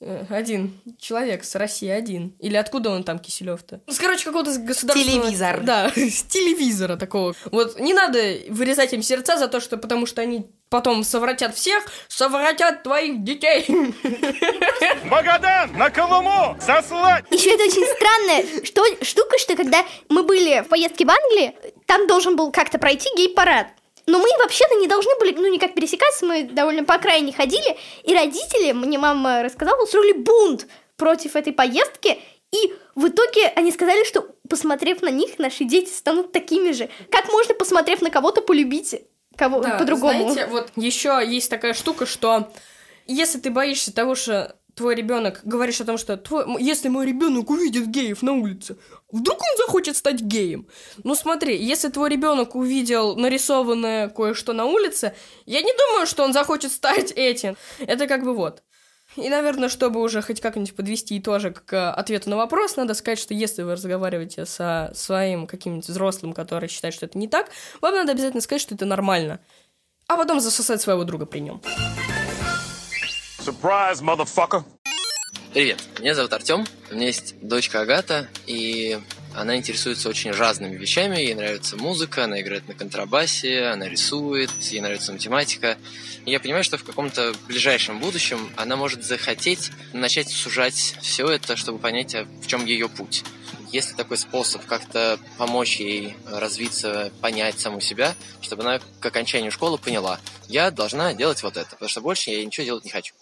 э, 0.00 0.24
один 0.30 0.80
человек 0.98 1.44
с 1.44 1.54
России 1.54 1.88
один. 1.88 2.34
Или 2.38 2.56
откуда 2.56 2.90
он 2.90 3.04
там, 3.04 3.18
Киселев-то? 3.18 3.80
Ну, 3.86 3.92
Короче, 3.98 4.24
какого-то 4.24 4.52
с 4.52 4.58
государственного... 4.58 5.22
Телевизор. 5.22 5.60
Да, 5.62 5.90
с 5.96 6.22
телевизора 6.22 6.96
такого. 6.96 7.34
Вот 7.50 7.78
не 7.80 7.94
надо 7.94 8.18
вырезать 8.48 8.92
им 8.92 9.02
сердца 9.02 9.36
за 9.36 9.48
то, 9.48 9.60
что 9.60 9.76
потому 9.76 10.06
что 10.06 10.22
они 10.22 10.46
потом 10.68 11.04
совратят 11.04 11.54
всех, 11.54 11.84
совратят 12.08 12.82
твоих 12.82 13.22
детей. 13.22 13.66
Магадан! 15.04 15.72
На 15.76 15.90
Колыму! 15.90 16.56
Сослать! 16.60 17.24
Еще 17.30 17.50
это 17.50 17.64
очень 17.64 17.86
странная 17.96 18.64
что, 18.64 18.82
штука, 19.04 19.38
что 19.38 19.56
когда 19.56 19.84
мы 20.08 20.22
были 20.22 20.62
в 20.62 20.68
поездке 20.68 21.04
в 21.04 21.10
Англии, 21.10 21.54
там 21.86 22.06
должен 22.06 22.36
был 22.36 22.50
как-то 22.50 22.78
пройти 22.78 23.08
гей-парад. 23.16 23.68
Но 24.06 24.18
мы 24.18 24.28
вообще-то 24.38 24.76
не 24.76 24.86
должны 24.86 25.12
были, 25.18 25.32
ну, 25.32 25.52
никак 25.52 25.74
пересекаться, 25.74 26.26
мы 26.26 26.44
довольно 26.44 26.84
по 26.84 26.94
окраине 26.94 27.32
ходили, 27.32 27.76
и 28.04 28.14
родители, 28.14 28.72
мне 28.72 28.98
мама 28.98 29.42
рассказала, 29.42 29.82
устроили 29.82 30.12
бунт 30.12 30.68
против 30.96 31.34
этой 31.34 31.52
поездки, 31.52 32.18
и 32.52 32.74
в 32.94 33.08
итоге 33.08 33.48
они 33.56 33.72
сказали, 33.72 34.04
что, 34.04 34.28
посмотрев 34.48 35.02
на 35.02 35.10
них, 35.10 35.38
наши 35.38 35.64
дети 35.64 35.90
станут 35.90 36.32
такими 36.32 36.70
же. 36.72 36.88
Как 37.10 37.30
можно, 37.30 37.54
посмотрев 37.54 38.00
на 38.00 38.10
кого-то, 38.10 38.42
полюбить 38.42 38.94
кого 39.36 39.60
Да, 39.60 39.78
по-другому? 39.78 40.30
Знаете, 40.30 40.50
вот 40.50 40.70
еще 40.76 41.22
есть 41.26 41.50
такая 41.50 41.74
штука, 41.74 42.06
что 42.06 42.50
если 43.06 43.38
ты 43.38 43.50
боишься 43.50 43.92
того, 43.92 44.14
что 44.14 44.56
твой 44.76 44.94
ребенок 44.94 45.40
говоришь 45.42 45.80
о 45.80 45.84
том, 45.84 45.96
что 45.96 46.16
твой, 46.16 46.62
если 46.62 46.88
мой 46.88 47.06
ребенок 47.06 47.50
увидит 47.50 47.86
геев 47.88 48.22
на 48.22 48.34
улице, 48.34 48.76
вдруг 49.10 49.38
он 49.38 49.56
захочет 49.56 49.96
стать 49.96 50.20
геем. 50.20 50.68
Ну 51.02 51.14
смотри, 51.14 51.56
если 51.56 51.88
твой 51.88 52.10
ребенок 52.10 52.54
увидел 52.54 53.16
нарисованное 53.16 54.10
кое-что 54.10 54.52
на 54.52 54.66
улице, 54.66 55.14
я 55.46 55.62
не 55.62 55.72
думаю, 55.72 56.06
что 56.06 56.22
он 56.24 56.32
захочет 56.32 56.72
стать 56.72 57.12
этим. 57.16 57.56
Это 57.78 58.06
как 58.06 58.22
бы 58.22 58.34
вот. 58.34 58.62
И, 59.16 59.30
наверное, 59.30 59.70
чтобы 59.70 60.02
уже 60.02 60.20
хоть 60.20 60.42
как-нибудь 60.42 60.76
подвести 60.76 61.18
итожек 61.18 61.64
к 61.64 61.90
ответу 61.92 62.28
на 62.28 62.36
вопрос, 62.36 62.76
надо 62.76 62.92
сказать, 62.92 63.18
что 63.18 63.32
если 63.32 63.62
вы 63.62 63.72
разговариваете 63.72 64.44
со 64.44 64.92
своим 64.94 65.46
каким-нибудь 65.46 65.88
взрослым, 65.88 66.34
который 66.34 66.68
считает, 66.68 66.92
что 66.92 67.06
это 67.06 67.16
не 67.16 67.28
так, 67.28 67.50
вам 67.80 67.94
надо 67.94 68.12
обязательно 68.12 68.42
сказать, 68.42 68.60
что 68.60 68.74
это 68.74 68.84
нормально. 68.84 69.40
А 70.06 70.16
потом 70.18 70.40
засосать 70.40 70.82
своего 70.82 71.04
друга 71.04 71.24
при 71.24 71.38
нем. 71.38 71.62
Surprise, 73.46 74.02
motherfucker! 74.02 74.64
Привет, 75.54 75.80
меня 76.00 76.16
зовут 76.16 76.32
Артем, 76.32 76.66
у 76.90 76.94
меня 76.96 77.06
есть 77.06 77.36
дочка 77.40 77.82
Агата, 77.82 78.28
и 78.44 78.98
она 79.36 79.56
интересуется 79.56 80.08
очень 80.08 80.32
разными 80.32 80.76
вещами, 80.76 81.18
ей 81.18 81.32
нравится 81.34 81.76
музыка, 81.76 82.24
она 82.24 82.40
играет 82.40 82.66
на 82.66 82.74
контрабасе, 82.74 83.66
она 83.66 83.88
рисует, 83.88 84.50
ей 84.72 84.80
нравится 84.80 85.12
математика. 85.12 85.78
И 86.24 86.32
я 86.32 86.40
понимаю, 86.40 86.64
что 86.64 86.76
в 86.76 86.82
каком-то 86.82 87.34
ближайшем 87.46 88.00
будущем 88.00 88.50
она 88.56 88.74
может 88.74 89.04
захотеть 89.04 89.70
начать 89.92 90.28
сужать 90.28 90.96
все 91.00 91.28
это, 91.28 91.54
чтобы 91.54 91.78
понять, 91.78 92.16
а 92.16 92.24
в 92.24 92.48
чем 92.48 92.64
ее 92.64 92.88
путь. 92.88 93.22
Есть 93.72 93.90
ли 93.90 93.96
такой 93.96 94.16
способ 94.16 94.64
как-то 94.64 95.18
помочь 95.38 95.76
ей 95.80 96.16
развиться, 96.26 97.10
понять 97.20 97.58
саму 97.58 97.80
себя, 97.80 98.14
чтобы 98.40 98.62
она 98.62 98.78
к 99.00 99.06
окончанию 99.06 99.50
школы 99.50 99.78
поняла, 99.78 100.20
я 100.48 100.70
должна 100.70 101.12
делать 101.14 101.42
вот 101.42 101.56
это, 101.56 101.70
потому 101.70 101.88
что 101.88 102.00
больше 102.00 102.30
я 102.30 102.44
ничего 102.44 102.64
делать 102.64 102.84
не 102.84 102.90
хочу. 102.90 103.14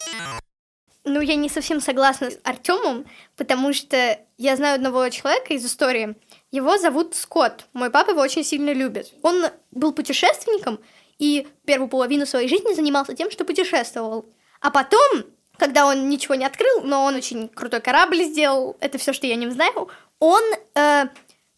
Ну, 1.07 1.21
я 1.21 1.35
не 1.35 1.49
совсем 1.49 1.81
согласна 1.81 2.31
с 2.31 2.39
Артемом, 2.43 3.05
потому 3.37 3.73
что 3.73 4.19
я 4.37 4.55
знаю 4.55 4.75
одного 4.75 5.07
человека 5.09 5.53
из 5.53 5.63
истории. 5.63 6.15
Его 6.51 6.79
зовут 6.79 7.13
Скотт. 7.13 7.67
Мой 7.73 7.91
папа 7.91 8.11
его 8.11 8.21
очень 8.21 8.43
сильно 8.43 8.73
любит. 8.73 9.13
Он 9.21 9.45
был 9.71 9.93
путешественником 9.93 10.79
и 11.19 11.47
первую 11.65 11.89
половину 11.89 12.25
своей 12.25 12.47
жизни 12.47 12.73
занимался 12.73 13.13
тем, 13.13 13.29
что 13.29 13.45
путешествовал. 13.45 14.25
А 14.61 14.71
потом, 14.71 15.25
когда 15.57 15.85
он 15.85 16.09
ничего 16.09 16.33
не 16.33 16.45
открыл, 16.45 16.81
но 16.81 17.05
он 17.05 17.13
очень 17.13 17.49
крутой 17.49 17.81
корабль 17.81 18.23
сделал, 18.23 18.75
это 18.79 18.97
все, 18.97 19.13
что 19.13 19.27
я 19.27 19.33
о 19.33 19.37
нем 19.37 19.51
знаю, 19.51 19.89
он 20.19 20.43
э, 20.75 21.05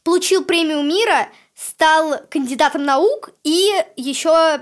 получил 0.03 0.43
премию 0.43 0.83
мира, 0.83 1.29
стал 1.55 2.21
кандидатом 2.29 2.83
наук 2.83 3.31
и 3.43 3.71
еще 3.95 4.61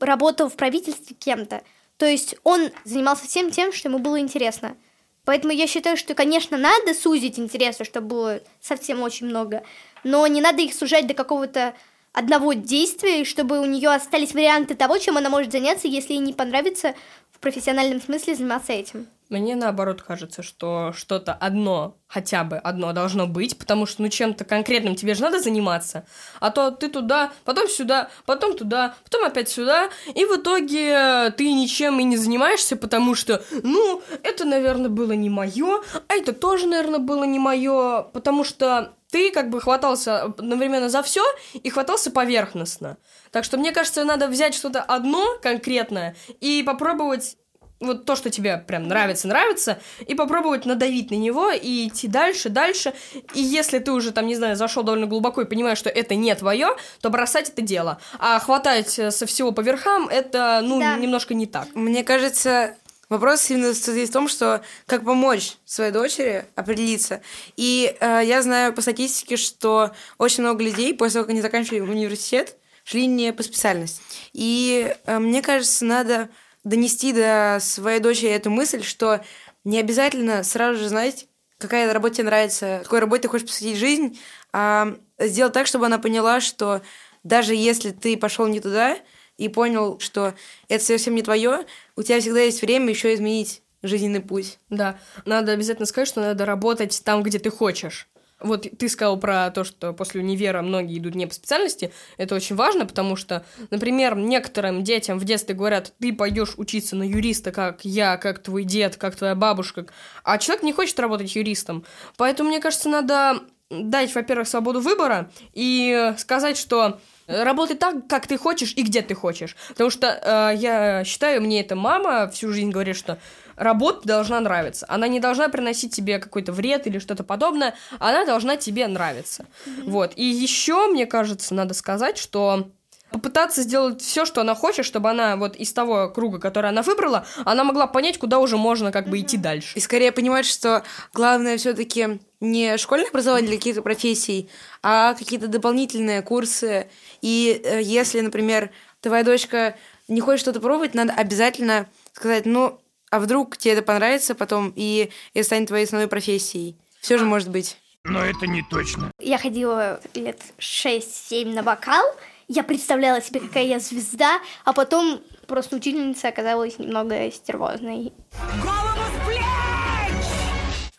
работал 0.00 0.48
в 0.48 0.56
правительстве 0.56 1.16
кем-то. 1.18 1.62
То 1.96 2.06
есть 2.06 2.36
он 2.44 2.70
занимался 2.84 3.26
всем 3.26 3.50
тем, 3.50 3.72
что 3.72 3.88
ему 3.88 3.98
было 3.98 4.20
интересно. 4.20 4.76
Поэтому 5.24 5.52
я 5.52 5.66
считаю, 5.66 5.96
что, 5.96 6.14
конечно, 6.14 6.56
надо 6.56 6.94
сузить 6.94 7.38
интересы, 7.38 7.84
чтобы 7.84 8.06
было 8.06 8.40
совсем 8.60 9.02
очень 9.02 9.26
много, 9.26 9.64
но 10.04 10.26
не 10.28 10.40
надо 10.40 10.62
их 10.62 10.72
сужать 10.72 11.06
до 11.08 11.14
какого-то 11.14 11.74
одного 12.12 12.52
действия, 12.52 13.24
чтобы 13.24 13.60
у 13.60 13.64
нее 13.64 13.90
остались 13.90 14.34
варианты 14.34 14.74
того, 14.74 14.98
чем 14.98 15.16
она 15.16 15.28
может 15.28 15.50
заняться, 15.50 15.88
если 15.88 16.12
ей 16.12 16.20
не 16.20 16.32
понравится 16.32 16.94
в 17.32 17.40
профессиональном 17.40 18.00
смысле 18.00 18.36
заниматься 18.36 18.72
этим. 18.72 19.08
Мне 19.28 19.56
наоборот 19.56 20.02
кажется, 20.02 20.42
что 20.42 20.92
что-то 20.96 21.32
одно, 21.32 21.96
хотя 22.06 22.44
бы 22.44 22.58
одно 22.58 22.92
должно 22.92 23.26
быть, 23.26 23.58
потому 23.58 23.84
что 23.84 24.02
ну 24.02 24.08
чем-то 24.08 24.44
конкретным 24.44 24.94
тебе 24.94 25.14
же 25.14 25.22
надо 25.22 25.40
заниматься, 25.40 26.06
а 26.38 26.50
то 26.50 26.70
ты 26.70 26.88
туда, 26.88 27.32
потом 27.44 27.68
сюда, 27.68 28.08
потом 28.24 28.56
туда, 28.56 28.94
потом 29.02 29.24
опять 29.24 29.48
сюда, 29.48 29.90
и 30.14 30.24
в 30.24 30.36
итоге 30.36 31.32
ты 31.36 31.52
ничем 31.52 31.98
и 31.98 32.04
не 32.04 32.16
занимаешься, 32.16 32.76
потому 32.76 33.16
что, 33.16 33.42
ну, 33.62 34.00
это, 34.22 34.44
наверное, 34.44 34.90
было 34.90 35.12
не 35.12 35.28
мое, 35.28 35.82
а 36.08 36.14
это 36.14 36.32
тоже, 36.32 36.68
наверное, 36.68 37.00
было 37.00 37.24
не 37.24 37.40
мое, 37.40 38.02
потому 38.02 38.44
что 38.44 38.92
ты 39.10 39.30
как 39.30 39.50
бы 39.50 39.60
хватался 39.60 40.22
одновременно 40.22 40.88
за 40.88 41.02
все 41.02 41.22
и 41.52 41.70
хватался 41.70 42.10
поверхностно. 42.10 42.98
Так 43.30 43.44
что 43.44 43.56
мне 43.56 43.72
кажется, 43.72 44.04
надо 44.04 44.28
взять 44.28 44.54
что-то 44.54 44.82
одно 44.82 45.38
конкретное 45.42 46.16
и 46.40 46.62
попробовать 46.64 47.36
вот 47.80 48.04
то, 48.06 48.16
что 48.16 48.30
тебе 48.30 48.56
прям 48.56 48.88
нравится, 48.88 49.28
нравится, 49.28 49.78
и 50.06 50.14
попробовать 50.14 50.64
надавить 50.64 51.10
на 51.10 51.16
него 51.16 51.50
и 51.50 51.88
идти 51.88 52.08
дальше, 52.08 52.48
дальше. 52.48 52.94
И 53.34 53.40
если 53.42 53.78
ты 53.78 53.92
уже 53.92 54.12
там, 54.12 54.26
не 54.26 54.34
знаю, 54.34 54.56
зашел 54.56 54.82
довольно 54.82 55.06
глубоко 55.06 55.42
и 55.42 55.44
понимаешь, 55.44 55.78
что 55.78 55.90
это 55.90 56.14
не 56.14 56.34
твое, 56.34 56.68
то 57.00 57.10
бросать 57.10 57.50
это 57.50 57.62
дело. 57.62 57.98
А 58.18 58.38
хватать 58.40 58.98
э, 58.98 59.10
со 59.10 59.26
всего 59.26 59.52
по 59.52 59.60
верхам, 59.60 60.08
это, 60.08 60.60
ну, 60.62 60.80
Да. 60.80 60.96
немножко 60.96 61.34
не 61.34 61.46
так. 61.46 61.68
Мне 61.74 62.02
кажется, 62.02 62.76
вопрос 63.10 63.50
именно 63.50 63.74
состоит 63.74 64.08
в 64.08 64.12
том, 64.12 64.28
что 64.28 64.62
как 64.86 65.04
помочь 65.04 65.56
своей 65.66 65.92
дочери 65.92 66.46
определиться. 66.54 67.20
И 67.56 67.94
э, 68.00 68.22
я 68.24 68.40
знаю 68.42 68.72
по 68.72 68.80
статистике, 68.80 69.36
что 69.36 69.90
очень 70.18 70.42
много 70.42 70.64
людей 70.64 70.94
после 70.94 71.14
того, 71.14 71.24
как 71.24 71.30
они 71.32 71.42
заканчивали 71.42 71.80
университет, 71.80 72.56
шли 72.84 73.06
не 73.06 73.32
по 73.32 73.42
специальности. 73.42 74.00
И 74.32 74.94
э, 75.04 75.18
мне 75.18 75.42
кажется, 75.42 75.84
надо 75.84 76.28
донести 76.66 77.12
до 77.12 77.58
своей 77.60 78.00
дочери 78.00 78.30
эту 78.30 78.50
мысль, 78.50 78.82
что 78.82 79.24
не 79.64 79.78
обязательно 79.78 80.42
сразу 80.42 80.80
же 80.80 80.88
знать, 80.88 81.28
какая 81.58 81.92
работа 81.92 82.16
тебе 82.16 82.24
нравится, 82.24 82.80
какой 82.82 82.98
работе 82.98 83.22
ты 83.22 83.28
хочешь 83.28 83.46
посвятить 83.46 83.78
жизнь, 83.78 84.18
а 84.52 84.96
сделать 85.18 85.52
так, 85.52 85.68
чтобы 85.68 85.86
она 85.86 85.98
поняла, 85.98 86.40
что 86.40 86.82
даже 87.22 87.54
если 87.54 87.90
ты 87.92 88.16
пошел 88.16 88.48
не 88.48 88.60
туда 88.60 88.98
и 89.38 89.48
понял, 89.48 90.00
что 90.00 90.34
это 90.68 90.84
совсем 90.84 91.14
не 91.14 91.22
твое, 91.22 91.66
у 91.94 92.02
тебя 92.02 92.20
всегда 92.20 92.40
есть 92.40 92.62
время 92.62 92.90
еще 92.90 93.14
изменить 93.14 93.62
жизненный 93.82 94.20
путь. 94.20 94.58
Да, 94.68 94.98
надо 95.24 95.52
обязательно 95.52 95.86
сказать, 95.86 96.08
что 96.08 96.20
надо 96.20 96.44
работать 96.46 97.00
там, 97.04 97.22
где 97.22 97.38
ты 97.38 97.50
хочешь. 97.50 98.08
Вот 98.40 98.66
ты 98.78 98.88
сказал 98.88 99.18
про 99.18 99.50
то, 99.50 99.64
что 99.64 99.92
после 99.92 100.20
универа 100.20 100.60
многие 100.62 100.98
идут 100.98 101.14
не 101.14 101.26
по 101.26 101.34
специальности. 101.34 101.92
Это 102.18 102.34
очень 102.34 102.54
важно, 102.54 102.84
потому 102.84 103.16
что, 103.16 103.44
например, 103.70 104.14
некоторым 104.16 104.84
детям 104.84 105.18
в 105.18 105.24
детстве 105.24 105.54
говорят, 105.54 105.94
ты 105.98 106.12
пойдешь 106.12 106.54
учиться 106.56 106.96
на 106.96 107.02
юриста, 107.02 107.50
как 107.50 107.84
я, 107.84 108.16
как 108.18 108.42
твой 108.42 108.64
дед, 108.64 108.96
как 108.96 109.16
твоя 109.16 109.34
бабушка. 109.34 109.86
А 110.22 110.38
человек 110.38 110.62
не 110.62 110.72
хочет 110.72 110.98
работать 111.00 111.34
юристом. 111.34 111.84
Поэтому, 112.16 112.50
мне 112.50 112.60
кажется, 112.60 112.88
надо 112.88 113.40
дать, 113.70 114.14
во-первых, 114.14 114.46
свободу 114.48 114.80
выбора 114.80 115.30
и 115.52 116.12
сказать, 116.18 116.56
что 116.56 117.00
Работай 117.26 117.76
так, 117.76 118.06
как 118.08 118.26
ты 118.26 118.38
хочешь 118.38 118.72
и 118.76 118.82
где 118.82 119.02
ты 119.02 119.14
хочешь. 119.14 119.56
Потому 119.70 119.90
что 119.90 120.06
э, 120.06 120.56
я 120.56 121.02
считаю, 121.04 121.42
мне 121.42 121.60
эта 121.60 121.74
мама 121.74 122.28
всю 122.28 122.52
жизнь 122.52 122.70
говорит, 122.70 122.96
что 122.96 123.18
работа 123.56 124.06
должна 124.06 124.40
нравиться. 124.40 124.86
Она 124.88 125.08
не 125.08 125.20
должна 125.20 125.48
приносить 125.48 125.94
тебе 125.94 126.18
какой-то 126.18 126.52
вред 126.52 126.86
или 126.86 126.98
что-то 126.98 127.24
подобное. 127.24 127.74
Она 127.98 128.24
должна 128.24 128.56
тебе 128.56 128.86
нравиться. 128.86 129.46
Вот. 129.84 130.12
И 130.16 130.24
еще, 130.24 130.86
мне 130.88 131.06
кажется, 131.06 131.54
надо 131.54 131.74
сказать, 131.74 132.18
что 132.18 132.70
попытаться 133.10 133.62
сделать 133.62 134.02
все, 134.02 134.24
что 134.24 134.40
она 134.40 134.54
хочет, 134.54 134.84
чтобы 134.84 135.10
она 135.10 135.36
вот 135.36 135.56
из 135.56 135.72
того 135.72 136.08
круга, 136.08 136.38
который 136.38 136.70
она 136.70 136.82
выбрала, 136.82 137.26
она 137.44 137.64
могла 137.64 137.86
понять, 137.86 138.18
куда 138.18 138.38
уже 138.38 138.56
можно 138.56 138.92
как 138.92 139.08
бы 139.08 139.20
идти 139.20 139.36
дальше. 139.36 139.78
И 139.78 139.80
скорее 139.80 140.12
понимать, 140.12 140.44
что 140.44 140.82
главное 141.14 141.56
все-таки 141.56 142.20
не 142.40 142.76
школьное 142.76 143.08
образование 143.08 143.48
для 143.48 143.58
каких-то 143.58 143.82
профессий, 143.82 144.50
а 144.82 145.14
какие-то 145.14 145.48
дополнительные 145.48 146.20
курсы. 146.22 146.88
И 147.22 147.60
э, 147.64 147.80
если, 147.82 148.20
например, 148.20 148.70
твоя 149.00 149.24
дочка 149.24 149.76
не 150.08 150.20
хочет 150.20 150.40
что-то 150.40 150.60
пробовать, 150.60 150.94
надо 150.94 151.12
обязательно 151.12 151.88
сказать, 152.12 152.44
ну, 152.44 152.80
а 153.10 153.20
вдруг 153.20 153.56
тебе 153.56 153.74
это 153.74 153.82
понравится 153.82 154.34
потом, 154.34 154.72
и 154.76 155.10
это 155.34 155.44
станет 155.44 155.68
твоей 155.68 155.84
основной 155.84 156.08
профессией. 156.08 156.76
Все 157.00 157.18
же 157.18 157.24
может 157.24 157.50
быть. 157.50 157.78
Но 158.04 158.24
это 158.24 158.46
не 158.46 158.62
точно. 158.62 159.10
Я 159.18 159.38
ходила 159.38 160.00
лет 160.14 160.40
6-7 160.58 161.52
на 161.52 161.62
вокал, 161.62 162.04
я 162.48 162.62
представляла 162.62 163.20
себе, 163.20 163.40
какая 163.40 163.64
я 163.64 163.80
звезда, 163.80 164.40
а 164.64 164.72
потом 164.72 165.20
просто 165.48 165.76
учительница 165.76 166.28
оказалась 166.28 166.78
немного 166.78 167.30
стервозной. 167.32 168.12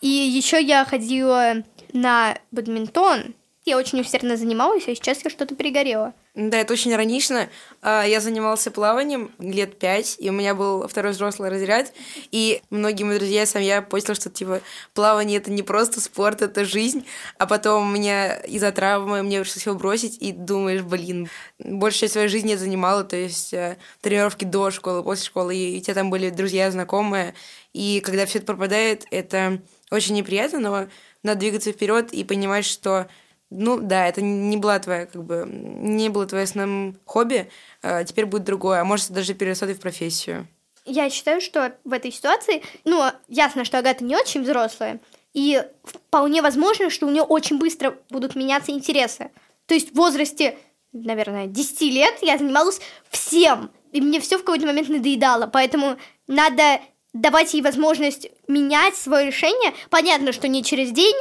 И 0.01 0.07
еще 0.07 0.61
я 0.61 0.83
ходила 0.85 1.63
на 1.93 2.37
бадминтон. 2.51 3.33
Я 3.67 3.77
очень 3.77 3.99
усердно 3.99 4.37
занималась, 4.37 4.87
а 4.87 4.95
сейчас 4.95 5.25
я 5.25 5.29
что-то 5.29 5.53
перегорела. 5.53 6.13
Да, 6.35 6.57
это 6.57 6.71
очень 6.71 6.93
иронично. 6.93 7.49
А, 7.81 8.05
Я 8.05 8.21
занимался 8.21 8.71
плаванием 8.71 9.29
лет 9.39 9.77
пять, 9.77 10.15
и 10.19 10.29
у 10.29 10.33
меня 10.33 10.55
был 10.55 10.87
второй 10.87 11.11
взрослый 11.11 11.49
разряд. 11.49 11.91
И 12.31 12.61
многие 12.69 13.03
мои 13.03 13.17
друзья 13.17 13.43
и 13.43 13.45
сам 13.45 13.61
я 13.61 13.81
понял, 13.81 14.15
что 14.15 14.29
типа 14.29 14.61
плавание 14.93 15.39
это 15.39 15.51
не 15.51 15.63
просто 15.63 15.99
спорт, 15.99 16.41
это 16.41 16.63
жизнь. 16.63 17.05
А 17.39 17.45
потом 17.45 17.89
у 17.89 17.91
меня 17.91 18.37
из-за 18.37 18.71
травмы 18.71 19.21
мне 19.21 19.41
пришлось 19.41 19.65
его 19.65 19.75
бросить, 19.75 20.17
и 20.21 20.31
думаешь, 20.31 20.83
блин, 20.83 21.27
большую 21.59 21.99
часть 21.99 22.13
своей 22.13 22.29
жизни 22.29 22.51
я 22.51 22.57
занимала, 22.57 23.03
то 23.03 23.17
есть 23.17 23.53
э, 23.53 23.75
тренировки 23.99 24.45
до 24.45 24.71
школы, 24.71 25.03
после 25.03 25.25
школы, 25.25 25.53
и 25.57 25.77
у 25.79 25.81
тебя 25.81 25.93
там 25.93 26.09
были 26.09 26.29
друзья, 26.29 26.71
знакомые. 26.71 27.33
И 27.73 27.99
когда 27.99 28.25
все 28.27 28.37
это 28.37 28.47
пропадает, 28.47 29.03
это 29.11 29.61
очень 29.91 30.15
неприятно, 30.15 30.59
но 30.59 30.87
надо 31.21 31.39
двигаться 31.41 31.73
вперед 31.73 32.13
и 32.13 32.23
понимать, 32.23 32.63
что 32.63 33.07
ну 33.49 33.79
да, 33.79 34.07
это 34.07 34.21
не 34.21 34.57
была 34.57 34.79
твоя, 34.79 35.05
как 35.05 35.23
бы, 35.23 35.45
не 35.47 36.09
было 36.09 36.25
твоим 36.25 36.43
основным 36.43 36.99
хобби, 37.05 37.49
а 37.81 38.03
теперь 38.03 38.25
будет 38.25 38.43
другое, 38.43 38.81
а 38.81 38.85
может 38.85 39.11
даже 39.11 39.33
перерастет 39.33 39.69
в 39.69 39.79
профессию. 39.79 40.47
Я 40.85 41.09
считаю, 41.09 41.41
что 41.41 41.73
в 41.83 41.91
этой 41.91 42.11
ситуации, 42.11 42.63
ну, 42.85 43.03
ясно, 43.27 43.65
что 43.65 43.77
Агата 43.77 44.03
не 44.03 44.15
очень 44.15 44.43
взрослая, 44.43 44.99
и 45.33 45.61
вполне 45.83 46.41
возможно, 46.41 46.89
что 46.89 47.05
у 47.05 47.09
нее 47.09 47.23
очень 47.23 47.59
быстро 47.59 47.97
будут 48.09 48.35
меняться 48.35 48.71
интересы. 48.71 49.29
То 49.65 49.73
есть 49.73 49.91
в 49.91 49.95
возрасте, 49.95 50.57
наверное, 50.93 51.47
10 51.47 51.81
лет 51.81 52.15
я 52.21 52.37
занималась 52.37 52.79
всем, 53.09 53.69
и 53.91 54.01
мне 54.01 54.19
все 54.19 54.37
в 54.37 54.41
какой-то 54.41 54.65
момент 54.65 54.89
надоедало, 54.89 55.47
поэтому 55.47 55.97
надо 56.27 56.79
давать 57.13 57.53
ей 57.53 57.61
возможность 57.61 58.29
менять 58.47 58.95
свое 58.95 59.27
решение. 59.27 59.73
Понятно, 59.89 60.31
что 60.31 60.47
не 60.47 60.63
через 60.63 60.91
день, 60.91 61.15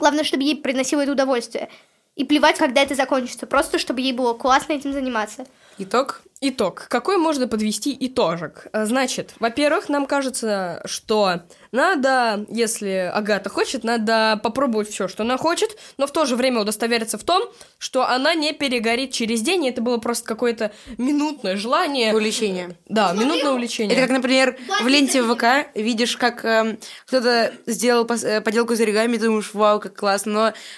главное, 0.00 0.24
чтобы 0.24 0.42
ей 0.42 0.56
приносило 0.56 1.02
это 1.02 1.12
удовольствие. 1.12 1.68
И 2.16 2.24
плевать, 2.24 2.58
когда 2.58 2.82
это 2.82 2.94
закончится, 2.94 3.46
просто 3.46 3.78
чтобы 3.78 4.00
ей 4.00 4.12
было 4.12 4.34
классно 4.34 4.72
этим 4.72 4.92
заниматься. 4.92 5.46
Итог? 5.78 6.22
Итог. 6.42 6.86
Какой 6.88 7.18
можно 7.18 7.46
подвести 7.46 7.94
итожек? 8.00 8.66
А, 8.72 8.86
Значит, 8.86 9.34
во-первых, 9.40 9.90
нам 9.90 10.06
кажется, 10.06 10.80
что 10.86 11.42
надо, 11.70 12.46
если 12.48 13.10
Агата 13.14 13.50
хочет, 13.50 13.84
надо 13.84 14.40
попробовать 14.42 14.88
все, 14.88 15.06
что 15.06 15.22
она 15.22 15.36
хочет, 15.36 15.76
но 15.98 16.06
в 16.06 16.12
то 16.12 16.24
же 16.24 16.36
время 16.36 16.62
удостовериться 16.62 17.18
в 17.18 17.24
том, 17.24 17.42
что 17.76 18.08
она 18.08 18.32
не 18.34 18.54
перегорит 18.54 19.12
через 19.12 19.42
день, 19.42 19.66
и 19.66 19.68
это 19.68 19.82
было 19.82 19.98
просто 19.98 20.26
какое-то 20.26 20.72
минутное 20.96 21.56
желание. 21.56 22.14
Увлечение. 22.14 22.74
Да, 22.88 23.12
минутное 23.12 23.52
увлечение. 23.52 23.92
Это 23.94 24.06
как, 24.06 24.16
например, 24.16 24.56
в 24.82 24.88
ленте 24.88 25.22
ВК 25.22 25.68
видишь, 25.74 26.16
как 26.16 26.42
эм, 26.46 26.78
кто-то 27.04 27.52
сделал 27.66 28.06
пос- 28.06 28.26
э, 28.26 28.40
поделку 28.40 28.72
из 28.72 28.80
оригами, 28.80 29.18
ты 29.18 29.26
думаешь, 29.26 29.50
вау, 29.52 29.78
как 29.78 29.94
классно, 29.94 30.32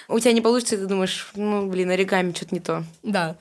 но 0.09 0.13
у 0.13 0.19
тебя 0.19 0.33
не 0.33 0.41
получится, 0.41 0.75
и 0.75 0.79
ты 0.79 0.87
думаешь, 0.87 1.31
ну, 1.35 1.67
блин, 1.67 1.89
оригами 1.89 2.33
что-то 2.33 2.53
не 2.53 2.59
то. 2.59 2.83
Да. 3.01 3.37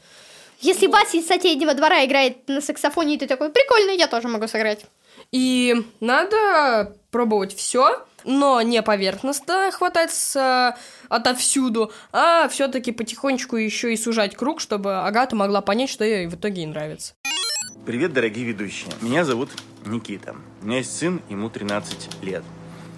Если 0.62 0.86
Вася 0.86 1.16
из 1.16 1.26
соседнего 1.26 1.74
двора 1.74 2.04
играет 2.04 2.48
на 2.48 2.60
саксофоне, 2.60 3.16
и 3.16 3.18
ты 3.18 3.26
такой, 3.26 3.50
прикольно, 3.50 3.90
я 3.90 4.06
тоже 4.06 4.28
могу 4.28 4.46
сыграть. 4.46 4.86
И 5.32 5.74
надо 5.98 6.96
пробовать 7.10 7.52
все, 7.52 8.06
но 8.24 8.62
не 8.62 8.80
поверхностно 8.80 9.72
хвататься 9.72 10.76
отовсюду, 11.08 11.90
а 12.12 12.46
все-таки 12.46 12.92
потихонечку 12.92 13.56
еще 13.56 13.92
и 13.92 13.96
сужать 13.96 14.36
круг, 14.36 14.60
чтобы 14.60 15.00
Агата 15.00 15.34
могла 15.34 15.62
понять, 15.62 15.90
что 15.90 16.04
ей 16.04 16.28
в 16.28 16.36
итоге 16.36 16.64
нравится. 16.64 17.14
Привет, 17.84 18.12
дорогие 18.12 18.44
ведущие. 18.44 18.92
Меня 19.00 19.24
зовут 19.24 19.50
Никита. 19.84 20.36
У 20.62 20.66
меня 20.66 20.78
есть 20.78 20.96
сын, 20.96 21.20
ему 21.28 21.50
13 21.50 22.22
лет. 22.22 22.44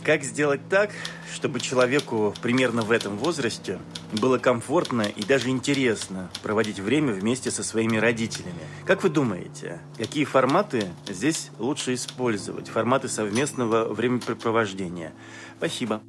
Как 0.05 0.23
сделать 0.23 0.61
так, 0.69 0.91
чтобы 1.33 1.61
человеку 1.61 2.35
примерно 2.43 2.83
в 2.83 2.91
этом 2.91 3.17
возрасте 3.17 3.79
было 4.13 4.37
комфортно 4.37 5.01
и 5.01 5.25
даже 5.25 5.49
интересно 5.49 6.31
проводить 6.43 6.79
время 6.79 7.15
вместе 7.15 7.51
со 7.51 7.65
своими 7.65 7.97
родителями? 7.97 8.61
Как 8.85 9.03
вы 9.03 9.09
думаете, 9.09 9.81
какие 9.97 10.27
форматы 10.27 10.89
здесь 11.09 11.51
лучше 11.59 11.95
использовать? 11.95 12.69
Форматы 12.69 13.09
совместного 13.09 13.95
времяпрепровождения? 13.95 15.15
Спасибо. 15.57 16.03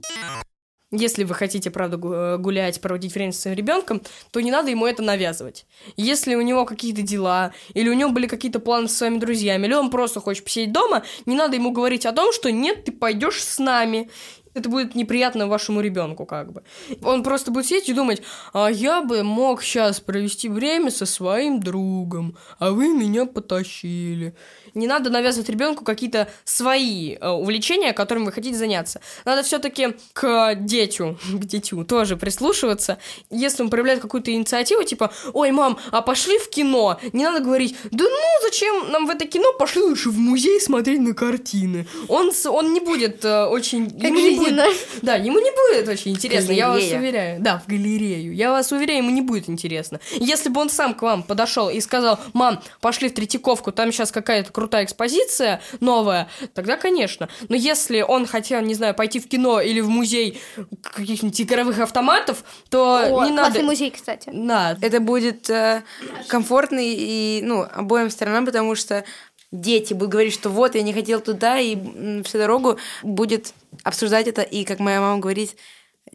Если 0.91 1.23
вы 1.23 1.33
хотите, 1.33 1.71
правда, 1.71 1.97
э, 1.97 2.37
гулять, 2.37 2.79
проводить 2.79 3.13
время 3.13 3.31
со 3.31 3.41
своим 3.41 3.57
ребенком, 3.57 4.01
то 4.31 4.39
не 4.39 4.51
надо 4.51 4.69
ему 4.69 4.85
это 4.85 5.01
навязывать. 5.01 5.65
Если 5.97 6.35
у 6.35 6.41
него 6.41 6.65
какие-то 6.65 7.01
дела, 7.01 7.53
или 7.73 7.89
у 7.89 7.93
него 7.93 8.11
были 8.11 8.27
какие-то 8.27 8.59
планы 8.59 8.87
со 8.87 8.97
своими 8.97 9.17
друзьями, 9.17 9.65
или 9.65 9.73
он 9.73 9.89
просто 9.89 10.19
хочет 10.19 10.43
посидеть 10.43 10.71
дома, 10.71 11.03
не 11.25 11.35
надо 11.35 11.55
ему 11.55 11.71
говорить 11.71 12.05
о 12.05 12.11
том, 12.11 12.31
что 12.31 12.51
нет, 12.51 12.85
ты 12.85 12.91
пойдешь 12.91 13.43
с 13.43 13.59
нами. 13.59 14.09
Это 14.55 14.69
будет 14.69 14.95
неприятно 14.95 15.47
вашему 15.47 15.81
ребенку, 15.81 16.25
как 16.25 16.53
бы. 16.53 16.63
Он 17.03 17.23
просто 17.23 17.51
будет 17.51 17.65
сидеть 17.65 17.89
и 17.89 17.93
думать, 17.93 18.21
а 18.53 18.69
я 18.71 19.01
бы 19.01 19.21
мог 19.21 19.61
сейчас 19.61 19.99
провести 19.99 20.47
время 20.47 20.91
со 20.91 21.05
своим 21.05 21.59
другом, 21.59 22.37
а 22.57 22.71
вы 22.71 22.87
меня 22.87 23.25
потащили. 23.25 24.33
Не 24.73 24.87
надо 24.87 25.09
навязывать 25.09 25.49
ребенку 25.49 25.83
какие-то 25.83 26.29
свои 26.43 27.15
э, 27.15 27.29
увлечения, 27.29 27.93
которыми 27.93 28.25
вы 28.25 28.31
хотите 28.31 28.57
заняться. 28.57 29.01
Надо 29.25 29.43
все-таки 29.43 29.95
к 30.13 30.55
детю, 30.55 31.17
к 31.33 31.45
детю 31.45 31.83
тоже 31.83 32.15
прислушиваться. 32.15 32.97
Если 33.29 33.61
он 33.61 33.69
проявляет 33.69 33.99
какую-то 34.01 34.33
инициативу, 34.33 34.83
типа, 34.83 35.11
ой, 35.33 35.51
мам, 35.51 35.77
а 35.91 36.01
пошли 36.01 36.37
в 36.39 36.49
кино, 36.49 36.97
не 37.11 37.23
надо 37.23 37.43
говорить, 37.43 37.75
да 37.91 38.05
ну, 38.05 38.41
зачем 38.43 38.91
нам 38.91 39.05
в 39.05 39.09
это 39.09 39.25
кино, 39.25 39.51
пошли 39.59 39.81
лучше 39.81 40.09
в 40.09 40.17
музей 40.17 40.61
смотреть 40.61 41.01
на 41.01 41.13
картины. 41.13 41.87
Он, 42.07 42.31
он 42.45 42.73
не 42.73 42.79
будет 42.79 43.23
э, 43.25 43.45
очень... 43.45 43.89
Как 43.89 44.11
будет- 44.49 44.75
да, 45.01 45.15
ему 45.15 45.39
не 45.39 45.51
будет 45.51 45.87
очень 45.89 46.11
интересно, 46.11 46.51
я 46.51 46.69
вас 46.69 46.83
уверяю. 46.83 47.41
Да, 47.41 47.59
в 47.59 47.67
галерею. 47.67 48.33
Я 48.33 48.51
вас 48.51 48.71
уверяю, 48.71 48.99
ему 48.99 49.11
не 49.11 49.21
будет 49.21 49.49
интересно. 49.49 49.99
Если 50.11 50.49
бы 50.49 50.61
он 50.61 50.69
сам 50.69 50.93
к 50.93 51.01
вам 51.01 51.23
подошел 51.23 51.69
и 51.69 51.79
сказал, 51.81 52.19
мам, 52.33 52.61
пошли 52.81 53.09
в 53.09 53.13
Третьяковку, 53.13 53.71
там 53.71 53.91
сейчас 53.91 54.11
какая-то 54.11 54.51
крутая 54.51 54.85
экспозиция 54.85 55.61
новая, 55.79 56.27
тогда, 56.53 56.77
конечно. 56.77 57.29
Но 57.49 57.55
если 57.55 58.01
он 58.01 58.25
хотел, 58.25 58.61
не 58.61 58.73
знаю, 58.75 58.93
пойти 58.95 59.19
в 59.19 59.27
кино 59.27 59.61
или 59.61 59.81
в 59.81 59.89
музей 59.89 60.39
каких-нибудь 60.81 61.39
игровых 61.41 61.79
автоматов, 61.79 62.43
то 62.69 63.19
О, 63.19 63.25
не 63.25 63.31
надо... 63.31 63.61
музей, 63.61 63.91
кстати. 63.91 64.29
Да, 64.33 64.77
Это 64.81 64.99
будет 64.99 65.49
э, 65.49 65.83
комфортно 66.27 66.79
и, 66.81 67.41
ну, 67.43 67.65
обоим 67.73 68.09
сторонам, 68.09 68.45
потому 68.45 68.75
что 68.75 69.03
дети 69.51 69.93
будут 69.93 70.11
говорить, 70.11 70.33
что 70.33 70.49
вот, 70.49 70.75
я 70.75 70.81
не 70.81 70.93
хотел 70.93 71.21
туда, 71.21 71.59
и 71.59 71.75
всю 72.23 72.37
дорогу 72.37 72.77
будет 73.03 73.53
обсуждать 73.83 74.27
это, 74.27 74.41
и, 74.41 74.63
как 74.63 74.79
моя 74.79 75.01
мама 75.01 75.19
говорит, 75.19 75.55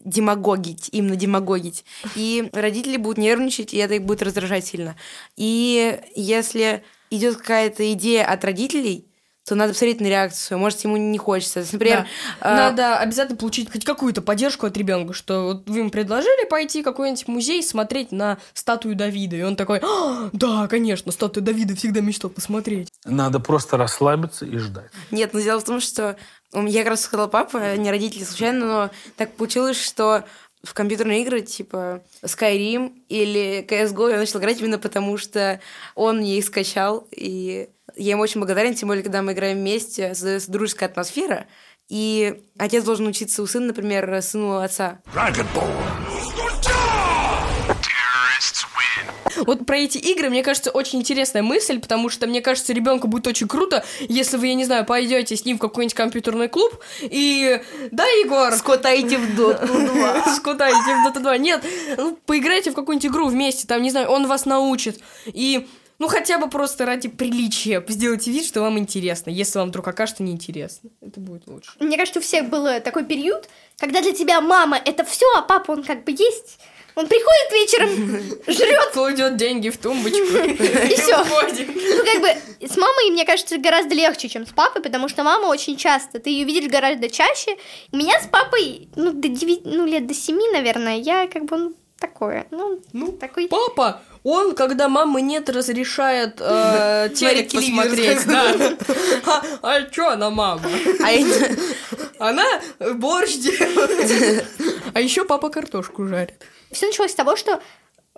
демагогить, 0.04 0.88
именно 0.92 1.16
демагогить. 1.16 1.84
И 2.14 2.48
родители 2.52 2.96
будут 2.96 3.18
нервничать, 3.18 3.74
и 3.74 3.78
это 3.78 3.94
их 3.94 4.02
будет 4.02 4.22
раздражать 4.22 4.66
сильно. 4.66 4.96
И 5.36 6.00
если 6.14 6.84
идет 7.10 7.36
какая-то 7.36 7.92
идея 7.92 8.24
от 8.24 8.44
родителей, 8.44 9.09
то 9.46 9.54
надо 9.54 9.72
посмотреть 9.72 10.00
на 10.00 10.06
реакцию. 10.06 10.58
Может, 10.58 10.80
ему 10.84 10.96
не 10.96 11.18
хочется. 11.18 11.64
Например, 11.72 12.06
Да. 12.40 12.50
э, 12.52 12.54
Надо 12.56 12.98
обязательно 12.98 13.36
получить 13.36 13.70
хоть 13.72 13.84
какую-то 13.84 14.22
поддержку 14.22 14.66
от 14.66 14.76
ребенка, 14.76 15.12
что 15.12 15.44
вот 15.44 15.68
вы 15.68 15.78
ему 15.78 15.90
предложили 15.90 16.48
пойти 16.48 16.82
в 16.82 16.84
какой-нибудь 16.84 17.26
музей 17.26 17.62
смотреть 17.62 18.12
на 18.12 18.38
статую 18.54 18.94
Давида. 18.94 19.36
И 19.36 19.42
он 19.42 19.56
такой, 19.56 19.80
«А, 19.82 20.28
да, 20.32 20.68
конечно, 20.68 21.10
статую 21.10 21.42
Давида 21.42 21.74
всегда 21.74 22.00
мечтал 22.00 22.30
посмотреть. 22.30 22.88
Надо 23.04 23.40
просто 23.40 23.76
расслабиться 23.76 24.44
и 24.44 24.56
ждать. 24.58 24.90
Нет, 25.10 25.32
но 25.34 25.40
дело 25.40 25.58
в 25.60 25.64
том, 25.64 25.80
что 25.80 26.16
я 26.52 26.80
как 26.82 26.90
раз 26.90 27.00
сказала 27.02 27.28
папа, 27.28 27.76
не 27.76 27.90
родители 27.90 28.24
случайно, 28.24 28.66
но 28.66 28.90
так 29.16 29.32
получилось, 29.36 29.80
что 29.82 30.24
в 30.62 30.74
компьютерные 30.74 31.22
игры 31.22 31.40
типа 31.40 32.02
Skyrim 32.22 32.92
или 33.08 33.64
CSGO 33.68 34.10
я 34.10 34.18
начала 34.18 34.40
играть 34.40 34.60
именно 34.60 34.78
потому, 34.78 35.16
что 35.16 35.60
он 35.94 36.18
мне 36.18 36.38
их 36.38 36.44
скачал, 36.44 37.08
и 37.10 37.68
я 37.96 38.12
ему 38.12 38.22
очень 38.22 38.40
благодарен, 38.40 38.74
тем 38.74 38.88
более, 38.88 39.02
когда 39.02 39.22
мы 39.22 39.32
играем 39.32 39.58
вместе, 39.58 40.14
создается 40.14 40.50
дружеская 40.50 40.88
атмосфера, 40.88 41.46
и 41.88 42.42
отец 42.58 42.84
должен 42.84 43.06
учиться 43.06 43.42
у 43.42 43.46
сына, 43.46 43.68
например, 43.68 44.22
сыну 44.22 44.58
отца. 44.58 45.00
Вот 49.46 49.66
про 49.66 49.78
эти 49.78 49.98
игры, 49.98 50.30
мне 50.30 50.42
кажется, 50.42 50.70
очень 50.70 51.00
интересная 51.00 51.42
мысль, 51.42 51.80
потому 51.80 52.08
что, 52.08 52.26
мне 52.26 52.40
кажется, 52.40 52.72
ребенку 52.72 53.08
будет 53.08 53.26
очень 53.26 53.48
круто, 53.48 53.84
если 54.00 54.36
вы, 54.36 54.48
я 54.48 54.54
не 54.54 54.64
знаю, 54.64 54.84
пойдете 54.84 55.36
с 55.36 55.44
ним 55.44 55.56
в 55.56 55.60
какой-нибудь 55.60 55.94
компьютерный 55.94 56.48
клуб 56.48 56.78
и... 57.02 57.60
Да, 57.90 58.04
Егор? 58.04 58.52
Скотайте 58.52 59.18
в 59.18 59.36
Доту 59.36 59.66
2. 59.66 60.24
Скутайте 60.36 60.76
в 60.76 61.06
Dota 61.06 61.20
2. 61.20 61.38
Нет, 61.38 61.64
ну, 61.96 62.18
поиграйте 62.26 62.70
в 62.70 62.74
какую-нибудь 62.74 63.10
игру 63.10 63.26
вместе, 63.28 63.66
там, 63.66 63.82
не 63.82 63.90
знаю, 63.90 64.08
он 64.08 64.26
вас 64.26 64.46
научит. 64.46 65.00
И, 65.26 65.66
ну, 65.98 66.08
хотя 66.08 66.38
бы 66.38 66.48
просто 66.48 66.86
ради 66.86 67.08
приличия 67.08 67.84
сделайте 67.88 68.30
вид, 68.30 68.44
что 68.44 68.60
вам 68.60 68.78
интересно, 68.78 69.30
если 69.30 69.58
вам 69.58 69.68
вдруг 69.68 69.86
окажется 69.88 70.22
неинтересно. 70.22 70.90
Это 71.00 71.20
будет 71.20 71.46
лучше. 71.46 71.72
Мне 71.80 71.96
кажется, 71.96 72.20
у 72.20 72.22
всех 72.22 72.48
был 72.48 72.66
э, 72.66 72.80
такой 72.80 73.04
период, 73.04 73.48
когда 73.78 74.00
для 74.02 74.12
тебя 74.12 74.40
мама 74.40 74.78
это 74.78 75.04
все, 75.04 75.26
а 75.36 75.42
папа 75.42 75.72
он 75.72 75.82
как 75.84 76.04
бы 76.04 76.12
есть. 76.12 76.58
Он 77.00 77.06
приходит 77.06 77.52
вечером, 77.52 78.42
жрет 78.46 78.90
Кладет 78.92 79.36
деньги 79.36 79.70
в 79.70 79.78
тумбочку. 79.78 80.18
и 80.18 80.94
все. 80.96 81.16
Ну, 81.90 82.04
как 82.04 82.20
бы, 82.20 82.28
с 82.66 82.76
мамой, 82.76 83.10
мне 83.10 83.24
кажется, 83.24 83.56
гораздо 83.58 83.94
легче, 83.94 84.28
чем 84.28 84.46
с 84.46 84.50
папой, 84.50 84.82
потому 84.82 85.08
что 85.08 85.22
мама 85.22 85.46
очень 85.46 85.76
часто, 85.76 86.18
ты 86.18 86.30
ее 86.30 86.44
видишь 86.44 86.70
гораздо 86.70 87.08
чаще. 87.08 87.56
У 87.92 87.96
меня 87.96 88.20
с 88.20 88.26
папой, 88.26 88.88
ну, 88.96 89.12
до 89.12 89.28
9, 89.28 89.62
ну, 89.64 89.86
лет 89.86 90.06
до 90.06 90.14
7, 90.14 90.36
наверное, 90.52 90.98
я 90.98 91.26
как 91.26 91.44
бы, 91.44 91.56
ну, 91.56 91.74
такое, 91.98 92.46
ну, 92.50 92.80
Ну, 92.92 93.12
такой... 93.12 93.48
Папа, 93.48 94.02
он, 94.22 94.54
когда 94.54 94.88
мамы 94.88 95.22
нет, 95.22 95.48
разрешает 95.48 96.36
э, 96.40 97.08
телек 97.14 97.50
посмотреть. 97.52 98.26
Да. 98.26 98.54
А, 99.26 99.42
а 99.62 99.82
чё 99.84 100.10
она 100.10 100.28
мама? 100.30 100.62
А 101.02 102.28
Она 102.28 102.44
борщ 102.94 103.36
делает. 103.36 104.44
А 104.94 105.00
еще 105.00 105.24
папа 105.24 105.50
картошку 105.50 106.06
жарит. 106.06 106.34
Все 106.70 106.86
началось 106.86 107.12
с 107.12 107.14
того, 107.14 107.36
что 107.36 107.62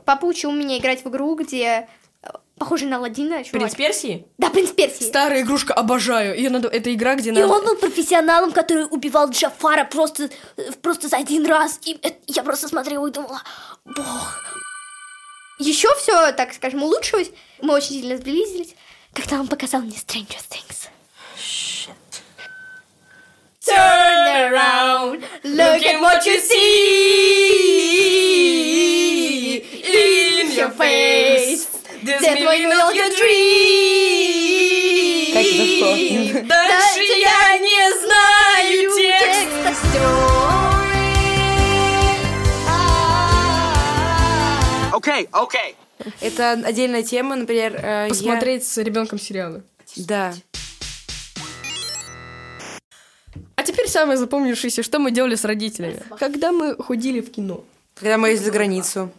папа 0.04 0.24
учил 0.26 0.52
меня 0.52 0.78
играть 0.78 1.04
в 1.04 1.08
игру, 1.08 1.35
где 1.35 1.88
э, 2.22 2.28
похоже 2.58 2.87
на 2.87 2.96
Аладдина, 2.96 3.44
чувак. 3.44 3.52
Принц 3.52 3.74
Персии? 3.74 4.26
Да, 4.38 4.50
принц 4.50 4.70
Персии. 4.70 5.04
Старая 5.04 5.42
игрушка, 5.42 5.74
обожаю. 5.74 6.37
Ее 6.37 6.50
надо... 6.50 6.68
Это 6.68 6.92
игра, 6.94 7.14
где 7.14 7.30
И 7.30 7.32
надо... 7.32 7.48
он 7.48 7.64
был 7.64 7.76
профессионалом, 7.76 8.52
который 8.52 8.87
убивал 8.90 9.30
Джафара 9.30 9.85
просто, 9.85 10.30
э, 10.56 10.72
просто 10.82 11.08
за 11.08 11.16
один 11.16 11.46
раз. 11.46 11.78
И 11.85 11.98
это- 12.02 12.18
я 12.26 12.42
просто 12.42 12.68
смотрела 12.68 13.06
и 13.06 13.11
думала, 13.12 13.42
бог. 13.85 14.42
Еще 15.58 15.88
все, 15.96 16.32
так 16.32 16.52
скажем, 16.54 16.82
улучшилось. 16.82 17.30
Мы 17.61 17.74
очень 17.74 17.90
сильно 18.00 18.16
сблизились, 18.16 18.74
когда 19.12 19.38
он 19.38 19.46
показал 19.46 19.80
мне 19.82 19.96
Stranger 19.96 20.40
Things. 20.50 20.88
Turn 23.64 24.53
around, 24.53 25.22
look 25.44 25.83
at 25.87 26.01
what 26.01 26.27
you 26.27 26.38
see 26.40 26.59
in 29.59 30.51
your 30.53 30.70
face. 30.70 31.68
This 32.03 32.20
will 32.22 32.92
your 32.92 33.11
get 33.11 33.12
Катя, 35.33 35.57
за 35.57 35.64
что? 35.66 35.87
dream. 35.94 36.46
Дальше 36.48 37.03
я 37.20 37.59
не 37.59 37.83
знаю 38.03 38.90
текста. 38.96 39.62
Okay, 44.94 45.29
okay. 45.33 45.75
Это 46.20 46.53
отдельная 46.64 47.03
тема, 47.03 47.37
например, 47.37 47.75
э, 47.77 48.05
я- 48.05 48.09
Посмотреть 48.09 48.66
с 48.66 48.77
ребенком 48.79 49.18
сериалы. 49.18 49.62
Да. 49.96 50.33
Самое 53.92 54.18
запомнившееся, 54.18 54.83
что 54.83 54.98
мы 54.98 55.11
делали 55.11 55.35
с 55.35 55.44
родителями. 55.44 56.02
Когда 56.18 56.52
мы 56.52 56.76
ходили 56.76 57.20
в 57.20 57.31
кино. 57.31 57.64
Когда 57.94 58.16
мы 58.16 58.31
ездили 58.31 58.46
за 58.46 58.52
границу. 58.52 59.11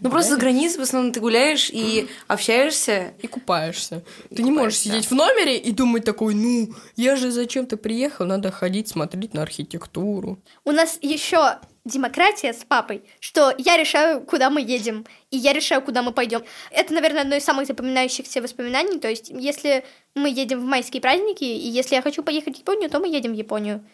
Ну, 0.00 0.08
просто 0.10 0.34
за 0.34 0.40
границей 0.40 0.78
в 0.78 0.82
основном 0.82 1.12
ты 1.12 1.20
гуляешь 1.20 1.68
и 1.68 2.08
общаешься. 2.28 3.12
И 3.20 3.26
купаешься. 3.26 4.02
Ты 4.34 4.42
не 4.42 4.52
можешь 4.52 4.78
сидеть 4.78 5.10
в 5.10 5.14
номере 5.14 5.58
и 5.58 5.72
думать 5.72 6.04
такой, 6.04 6.34
ну, 6.34 6.72
я 6.96 7.16
же 7.16 7.32
зачем-то 7.32 7.76
приехал, 7.76 8.26
надо 8.26 8.50
ходить 8.52 8.88
смотреть 8.88 9.34
на 9.34 9.42
архитектуру. 9.42 10.38
У 10.64 10.70
нас 10.70 10.98
еще 11.02 11.58
демократия 11.84 12.52
с 12.52 12.62
папой, 12.64 13.02
что 13.18 13.52
я 13.58 13.76
решаю, 13.76 14.20
куда 14.20 14.50
мы 14.50 14.60
едем, 14.60 15.06
и 15.30 15.36
я 15.36 15.52
решаю, 15.52 15.82
куда 15.82 16.02
мы 16.02 16.12
пойдем. 16.12 16.42
Это, 16.70 16.94
наверное, 16.94 17.22
одно 17.22 17.36
из 17.36 17.44
самых 17.44 17.66
запоминающихся 17.66 18.40
воспоминаний. 18.40 18.98
То 19.00 19.08
есть, 19.08 19.30
если 19.30 19.84
мы 20.14 20.28
едем 20.28 20.60
в 20.60 20.64
майские 20.64 21.00
праздники, 21.00 21.44
и 21.44 21.68
если 21.68 21.96
я 21.96 22.02
хочу 22.02 22.22
поехать 22.22 22.56
в 22.56 22.58
Японию, 22.60 22.90
то 22.90 23.00
мы 23.00 23.08
едем 23.08 23.32
в 23.32 23.36
Японию. 23.36 23.84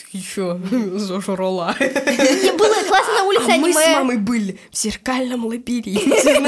Ты 0.00 0.16
еще 0.18 0.58
зажрала. 0.96 1.74
Мне 1.80 2.52
было 2.52 2.74
классно 2.88 3.14
на 3.14 3.24
улице 3.24 3.42
А 3.48 3.56
мы 3.56 3.72
с 3.72 3.76
аниме. 3.76 3.96
мамой 3.96 4.16
были 4.18 4.58
в 4.70 4.76
зеркальном 4.76 5.46
лабиринте. 5.46 6.40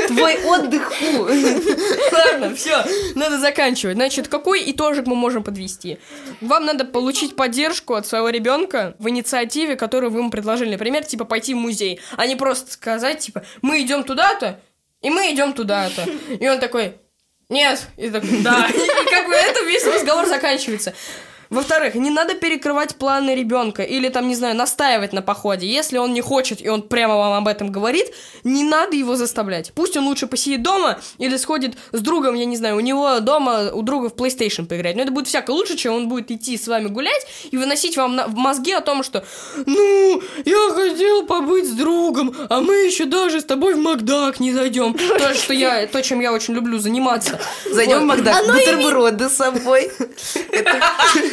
Твой 0.08 0.44
отдых. 0.44 0.92
Ладно, 2.12 2.54
все, 2.54 2.84
надо 3.14 3.38
заканчивать. 3.38 3.96
Значит, 3.96 4.28
какой 4.28 4.70
итожек 4.70 5.06
мы 5.06 5.14
можем 5.14 5.42
подвести? 5.44 5.98
Вам 6.40 6.64
надо 6.64 6.84
получить 6.84 7.36
поддержку 7.36 7.94
от 7.94 8.06
своего 8.06 8.28
ребенка 8.30 8.94
в 8.98 9.08
инициативе, 9.08 9.76
которую 9.76 10.10
вы 10.10 10.20
ему 10.20 10.30
предложили. 10.30 10.70
Например, 10.72 11.04
типа 11.04 11.24
пойти 11.24 11.54
в 11.54 11.58
музей, 11.58 12.00
а 12.16 12.26
не 12.26 12.36
просто 12.36 12.72
сказать, 12.72 13.18
типа, 13.20 13.44
мы 13.62 13.80
идем 13.82 14.02
туда-то, 14.04 14.60
и 15.02 15.10
мы 15.10 15.32
идем 15.32 15.52
туда-то. 15.52 16.06
И 16.38 16.48
он 16.48 16.58
такой, 16.58 16.94
нет, 17.50 17.86
и 17.96 18.08
такой, 18.08 18.40
да. 18.42 18.66
И 18.68 19.10
как 19.10 19.26
бы 19.26 19.34
это 19.34 19.60
весь 19.64 19.84
разговор 19.84 20.26
заканчивается. 20.26 20.94
Во-вторых, 21.50 21.96
не 21.96 22.10
надо 22.10 22.34
перекрывать 22.34 22.94
планы 22.94 23.34
ребенка 23.34 23.82
или 23.82 24.08
там, 24.08 24.28
не 24.28 24.36
знаю, 24.36 24.54
настаивать 24.54 25.12
на 25.12 25.20
походе. 25.20 25.66
Если 25.66 25.98
он 25.98 26.12
не 26.14 26.20
хочет, 26.20 26.64
и 26.64 26.68
он 26.68 26.82
прямо 26.82 27.16
вам 27.16 27.32
об 27.34 27.48
этом 27.48 27.72
говорит, 27.72 28.06
не 28.44 28.62
надо 28.62 28.94
его 28.96 29.16
заставлять. 29.16 29.72
Пусть 29.74 29.96
он 29.96 30.06
лучше 30.06 30.28
посидит 30.28 30.62
дома 30.62 31.00
или 31.18 31.36
сходит 31.36 31.74
с 31.90 32.00
другом, 32.00 32.36
я 32.36 32.44
не 32.44 32.56
знаю, 32.56 32.76
у 32.76 32.80
него 32.80 33.18
дома, 33.18 33.70
у 33.72 33.82
друга 33.82 34.10
в 34.10 34.14
PlayStation 34.14 34.66
поиграть. 34.66 34.94
Но 34.94 35.02
это 35.02 35.10
будет 35.10 35.26
всяко 35.26 35.50
лучше, 35.50 35.76
чем 35.76 35.94
он 35.94 36.08
будет 36.08 36.30
идти 36.30 36.56
с 36.56 36.68
вами 36.68 36.86
гулять 36.86 37.26
и 37.50 37.56
выносить 37.56 37.96
вам 37.96 38.14
на- 38.14 38.28
в 38.28 38.34
мозги 38.36 38.72
о 38.72 38.80
том, 38.80 39.02
что 39.02 39.24
«Ну, 39.66 40.22
я 40.44 40.70
хотел 40.72 41.26
побыть 41.26 41.66
с 41.68 41.72
другом, 41.72 42.32
а 42.48 42.60
мы 42.60 42.74
еще 42.76 43.06
даже 43.06 43.40
с 43.40 43.44
тобой 43.44 43.74
в 43.74 43.78
Макдак 43.78 44.38
не 44.38 44.52
зайдем». 44.52 44.94
То, 45.18 45.34
что 45.34 45.52
я, 45.52 45.86
то, 45.88 46.00
чем 46.00 46.20
я 46.20 46.32
очень 46.32 46.54
люблю 46.54 46.78
заниматься. 46.78 47.40
Зайдем 47.72 48.02
в. 48.02 48.04
Макдак, 48.04 48.46
бутерброды 48.46 49.28
с 49.28 49.32
собой. 49.34 49.90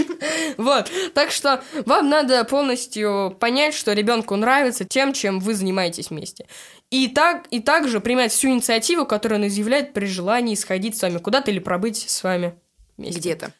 Вот, 0.58 0.89
так 1.13 1.32
что 1.32 1.63
вам 1.86 2.10
надо 2.10 2.43
полностью 2.43 3.36
понять, 3.39 3.74
что 3.74 3.93
ребенку 3.93 4.36
нравится 4.36 4.86
тем, 4.86 5.13
чем 5.13 5.39
вы 5.39 5.54
занимаетесь 5.54 6.10
вместе. 6.10 6.48
И, 6.89 7.08
так, 7.08 7.48
и 7.52 7.60
также 7.60 8.00
принять 8.00 8.32
всю 8.32 8.50
инициативу, 8.50 9.06
которую 9.06 9.41
он 9.41 9.48
изъявляет 9.48 9.93
при 9.93 10.06
желании 10.06 10.56
сходить 10.56 10.98
с 10.98 11.02
вами 11.02 11.17
куда-то 11.17 11.52
или 11.52 11.60
пробыть 11.60 12.10
с 12.10 12.24
вами 12.24 12.56
вместе. 12.98 13.20
Где-то. 13.20 13.54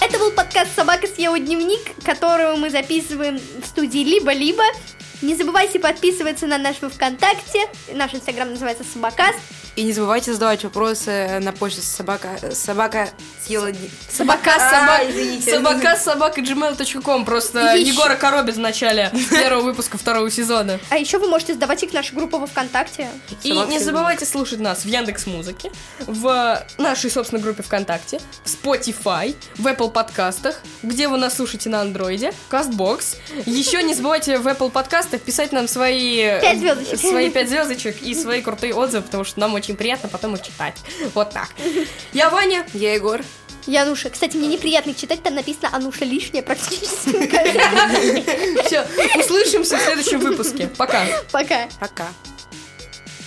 Это 0.00 0.18
был 0.18 0.30
подкаст 0.32 0.74
«Собака 0.74 1.06
съела 1.06 1.38
дневник», 1.38 1.80
которую 2.04 2.56
мы 2.56 2.70
записываем 2.70 3.38
в 3.38 3.66
студии 3.66 4.00
«Либо-либо». 4.00 4.64
Не 5.22 5.36
забывайте 5.36 5.78
подписываться 5.78 6.46
на 6.46 6.58
наш 6.58 6.76
ВКонтакте. 6.76 7.60
Наш 7.94 8.12
инстаграм 8.12 8.50
называется 8.50 8.84
«Собакас». 8.84 9.36
И 9.74 9.84
не 9.84 9.92
забывайте 9.92 10.34
задавать 10.34 10.64
вопросы 10.64 11.38
на 11.40 11.52
почту 11.52 11.80
собака, 11.80 12.38
собака 12.52 13.08
съела... 13.42 13.70
Собака, 14.10 14.50
А, 14.56 14.70
собака, 14.70 15.10
извините. 15.10 15.50
собака, 15.54 15.96
собака, 15.96 16.40
gmail.com. 16.42 17.24
Просто. 17.24 17.74
Егора 17.76 18.16
коробит 18.16 18.56
в 18.56 18.60
начале 18.60 19.10
первого 19.30 19.62
выпуска 19.62 19.96
второго 19.96 20.30
сезона. 20.30 20.78
А 20.90 20.98
еще 20.98 21.16
вы 21.18 21.28
можете 21.28 21.54
сдавать 21.54 21.82
их 21.82 21.90
в 21.90 21.94
нашу 21.94 22.14
группу 22.14 22.38
во 22.38 22.46
ВКонтакте. 22.46 23.08
И 23.42 23.48
Собака 23.48 23.70
не 23.70 23.78
забывайте 23.78 24.26
слушать 24.26 24.60
нас 24.60 24.84
в 24.84 24.88
Яндекс 24.88 25.26
Музыке, 25.26 25.70
в 26.00 26.62
нашей 26.76 27.10
собственной 27.10 27.42
группе 27.42 27.62
ВКонтакте, 27.62 28.20
в 28.44 28.48
Spotify, 28.48 29.34
в 29.56 29.66
Apple 29.66 29.90
подкастах, 29.90 30.60
где 30.82 31.08
вы 31.08 31.16
нас 31.16 31.36
слушаете 31.36 31.70
на 31.70 31.80
андроиде, 31.80 32.34
Castbox. 32.50 33.16
Еще 33.46 33.82
не 33.82 33.94
забывайте 33.94 34.36
в 34.38 34.46
Apple 34.46 34.70
подкастах 34.70 35.22
писать 35.22 35.52
нам 35.52 35.66
свои... 35.66 36.40
Пять 36.42 36.58
звездочек. 36.58 37.00
Свои 37.00 37.30
пять 37.30 37.48
звездочек 37.48 38.02
и 38.02 38.14
свои 38.14 38.42
крутые 38.42 38.74
отзывы, 38.74 39.02
потому 39.04 39.24
что 39.24 39.40
нам 39.40 39.54
очень 39.54 39.61
приятно 39.70 40.08
потом 40.08 40.34
их 40.34 40.42
читать. 40.42 40.76
Вот 41.14 41.30
так. 41.30 41.50
Я 42.12 42.30
Ваня. 42.30 42.66
Я 42.72 42.94
Егор. 42.94 43.20
Януша. 43.66 44.10
Кстати, 44.10 44.36
мне 44.36 44.48
неприятно 44.48 44.94
читать, 44.94 45.22
там 45.22 45.34
написано 45.34 45.70
«Ануша 45.72 46.04
лишняя» 46.04 46.42
практически. 46.42 47.10
Все, 48.66 48.86
услышимся 49.18 49.76
в 49.76 49.80
следующем 49.80 50.18
выпуске. 50.20 50.68
Пока. 50.76 51.06
Пока. 51.30 51.68
Пока. 51.78 52.08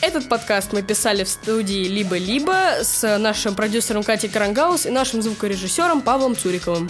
Этот 0.02 0.28
подкаст 0.28 0.74
мы 0.74 0.84
писали 0.84 1.24
в 1.24 1.30
студии 1.30 1.88
«Либо-либо» 1.88 2.84
с 2.84 3.18
нашим 3.18 3.56
продюсером 3.56 4.04
Катей 4.04 4.30
Карангаус 4.30 4.86
и 4.86 4.90
нашим 4.90 5.22
звукорежиссером 5.22 6.02
Павлом 6.02 6.36
Цуриковым. 6.36 6.90